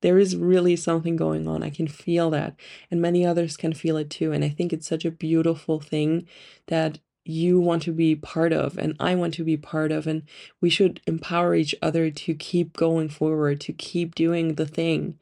There 0.00 0.18
is 0.18 0.36
really 0.36 0.76
something 0.76 1.16
going 1.16 1.46
on. 1.46 1.62
I 1.62 1.70
can 1.70 1.88
feel 1.88 2.30
that. 2.30 2.54
And 2.90 3.02
many 3.02 3.26
others 3.26 3.56
can 3.56 3.74
feel 3.74 3.96
it 3.96 4.08
too. 4.08 4.32
And 4.32 4.44
I 4.44 4.48
think 4.48 4.72
it's 4.72 4.86
such 4.86 5.04
a 5.04 5.10
beautiful 5.10 5.80
thing 5.80 6.26
that 6.68 7.00
you 7.28 7.60
want 7.60 7.82
to 7.82 7.92
be 7.92 8.16
part 8.16 8.52
of 8.52 8.78
and 8.78 8.96
I 8.98 9.14
want 9.14 9.34
to 9.34 9.44
be 9.44 9.56
part 9.56 9.92
of. 9.92 10.06
And 10.06 10.22
we 10.60 10.70
should 10.70 11.00
empower 11.06 11.54
each 11.54 11.74
other 11.82 12.10
to 12.10 12.34
keep 12.34 12.76
going 12.76 13.08
forward, 13.08 13.60
to 13.62 13.72
keep 13.72 14.14
doing 14.14 14.54
the 14.54 14.66
thing. 14.66 15.18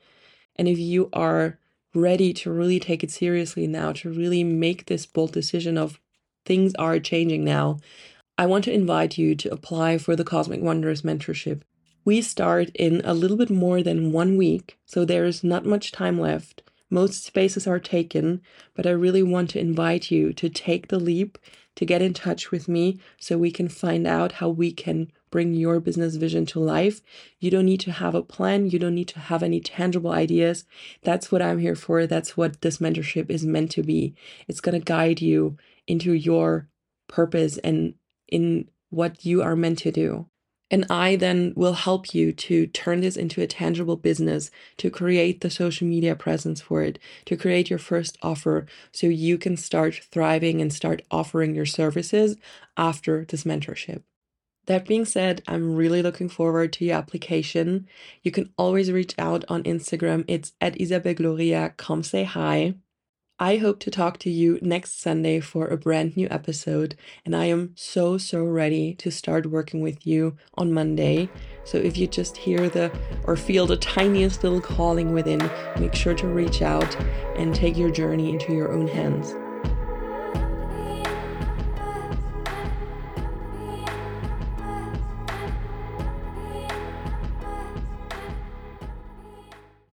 And 0.56 0.68
if 0.68 0.78
you 0.78 1.08
are 1.12 1.58
ready 1.94 2.32
to 2.34 2.52
really 2.52 2.78
take 2.78 3.02
it 3.02 3.10
seriously 3.10 3.66
now, 3.66 3.92
to 3.92 4.10
really 4.10 4.44
make 4.44 4.86
this 4.86 5.06
bold 5.06 5.32
decision 5.32 5.76
of 5.76 6.00
things 6.44 6.74
are 6.76 6.98
changing 6.98 7.44
now, 7.44 7.78
I 8.38 8.46
want 8.46 8.64
to 8.64 8.72
invite 8.72 9.16
you 9.16 9.34
to 9.34 9.52
apply 9.52 9.98
for 9.98 10.14
the 10.14 10.24
Cosmic 10.24 10.60
Wanderess 10.60 11.02
Mentorship. 11.02 11.62
We 12.04 12.20
start 12.20 12.70
in 12.74 13.00
a 13.04 13.14
little 13.14 13.36
bit 13.36 13.50
more 13.50 13.82
than 13.82 14.12
one 14.12 14.36
week, 14.36 14.78
so 14.84 15.04
there's 15.04 15.42
not 15.42 15.64
much 15.64 15.90
time 15.90 16.20
left. 16.20 16.62
Most 16.90 17.24
spaces 17.24 17.66
are 17.66 17.80
taken, 17.80 18.40
but 18.74 18.86
I 18.86 18.90
really 18.90 19.22
want 19.22 19.50
to 19.50 19.60
invite 19.60 20.10
you 20.10 20.32
to 20.34 20.48
take 20.48 20.88
the 20.88 21.00
leap 21.00 21.38
to 21.74 21.84
get 21.84 22.02
in 22.02 22.14
touch 22.14 22.50
with 22.50 22.68
me 22.68 22.98
so 23.18 23.36
we 23.36 23.50
can 23.50 23.68
find 23.68 24.06
out 24.06 24.32
how 24.32 24.48
we 24.48 24.72
can 24.72 25.10
bring 25.30 25.52
your 25.52 25.80
business 25.80 26.16
vision 26.16 26.46
to 26.46 26.60
life. 26.60 27.02
You 27.38 27.50
don't 27.50 27.66
need 27.66 27.80
to 27.80 27.92
have 27.92 28.14
a 28.14 28.22
plan, 28.22 28.70
you 28.70 28.78
don't 28.78 28.94
need 28.94 29.08
to 29.08 29.18
have 29.18 29.42
any 29.42 29.60
tangible 29.60 30.12
ideas. 30.12 30.64
That's 31.02 31.30
what 31.30 31.42
I'm 31.42 31.58
here 31.58 31.74
for. 31.74 32.06
That's 32.06 32.36
what 32.36 32.62
this 32.62 32.78
mentorship 32.78 33.30
is 33.30 33.44
meant 33.44 33.70
to 33.72 33.82
be. 33.82 34.14
It's 34.48 34.60
going 34.60 34.78
to 34.78 34.84
guide 34.84 35.20
you 35.20 35.58
into 35.86 36.12
your 36.12 36.68
purpose 37.08 37.58
and 37.58 37.94
in 38.28 38.68
what 38.90 39.24
you 39.24 39.42
are 39.42 39.56
meant 39.56 39.80
to 39.80 39.92
do. 39.92 40.28
And 40.70 40.84
I 40.90 41.14
then 41.16 41.52
will 41.54 41.74
help 41.74 42.12
you 42.12 42.32
to 42.32 42.66
turn 42.66 43.00
this 43.00 43.16
into 43.16 43.40
a 43.40 43.46
tangible 43.46 43.96
business, 43.96 44.50
to 44.78 44.90
create 44.90 45.40
the 45.40 45.50
social 45.50 45.86
media 45.86 46.16
presence 46.16 46.60
for 46.60 46.82
it, 46.82 46.98
to 47.26 47.36
create 47.36 47.70
your 47.70 47.78
first 47.78 48.18
offer 48.20 48.66
so 48.90 49.06
you 49.06 49.38
can 49.38 49.56
start 49.56 50.00
thriving 50.10 50.60
and 50.60 50.72
start 50.72 51.02
offering 51.10 51.54
your 51.54 51.66
services 51.66 52.36
after 52.76 53.24
this 53.24 53.44
mentorship. 53.44 54.02
That 54.66 54.86
being 54.86 55.04
said, 55.04 55.42
I'm 55.46 55.76
really 55.76 56.02
looking 56.02 56.28
forward 56.28 56.72
to 56.74 56.84
your 56.84 56.96
application. 56.96 57.86
You 58.22 58.32
can 58.32 58.52
always 58.58 58.90
reach 58.90 59.14
out 59.16 59.44
on 59.48 59.62
Instagram. 59.62 60.24
It's 60.26 60.52
at 60.60 60.80
Isabelle 60.80 61.14
Gloria. 61.14 61.74
Come 61.76 62.02
say 62.02 62.24
hi. 62.24 62.74
I 63.38 63.56
hope 63.56 63.80
to 63.80 63.90
talk 63.90 64.16
to 64.20 64.30
you 64.30 64.58
next 64.62 64.98
Sunday 64.98 65.40
for 65.40 65.66
a 65.66 65.76
brand 65.76 66.16
new 66.16 66.26
episode, 66.30 66.96
and 67.22 67.36
I 67.36 67.44
am 67.46 67.72
so, 67.74 68.16
so 68.16 68.42
ready 68.42 68.94
to 68.94 69.10
start 69.10 69.44
working 69.44 69.82
with 69.82 70.06
you 70.06 70.38
on 70.54 70.72
Monday. 70.72 71.28
So 71.62 71.76
if 71.76 71.98
you 71.98 72.06
just 72.06 72.38
hear 72.38 72.70
the 72.70 72.90
or 73.24 73.36
feel 73.36 73.66
the 73.66 73.76
tiniest 73.76 74.42
little 74.42 74.62
calling 74.62 75.12
within, 75.12 75.50
make 75.78 75.94
sure 75.94 76.14
to 76.14 76.26
reach 76.26 76.62
out 76.62 76.98
and 77.36 77.54
take 77.54 77.76
your 77.76 77.90
journey 77.90 78.30
into 78.30 78.54
your 78.54 78.72
own 78.72 78.88
hands. 78.88 79.34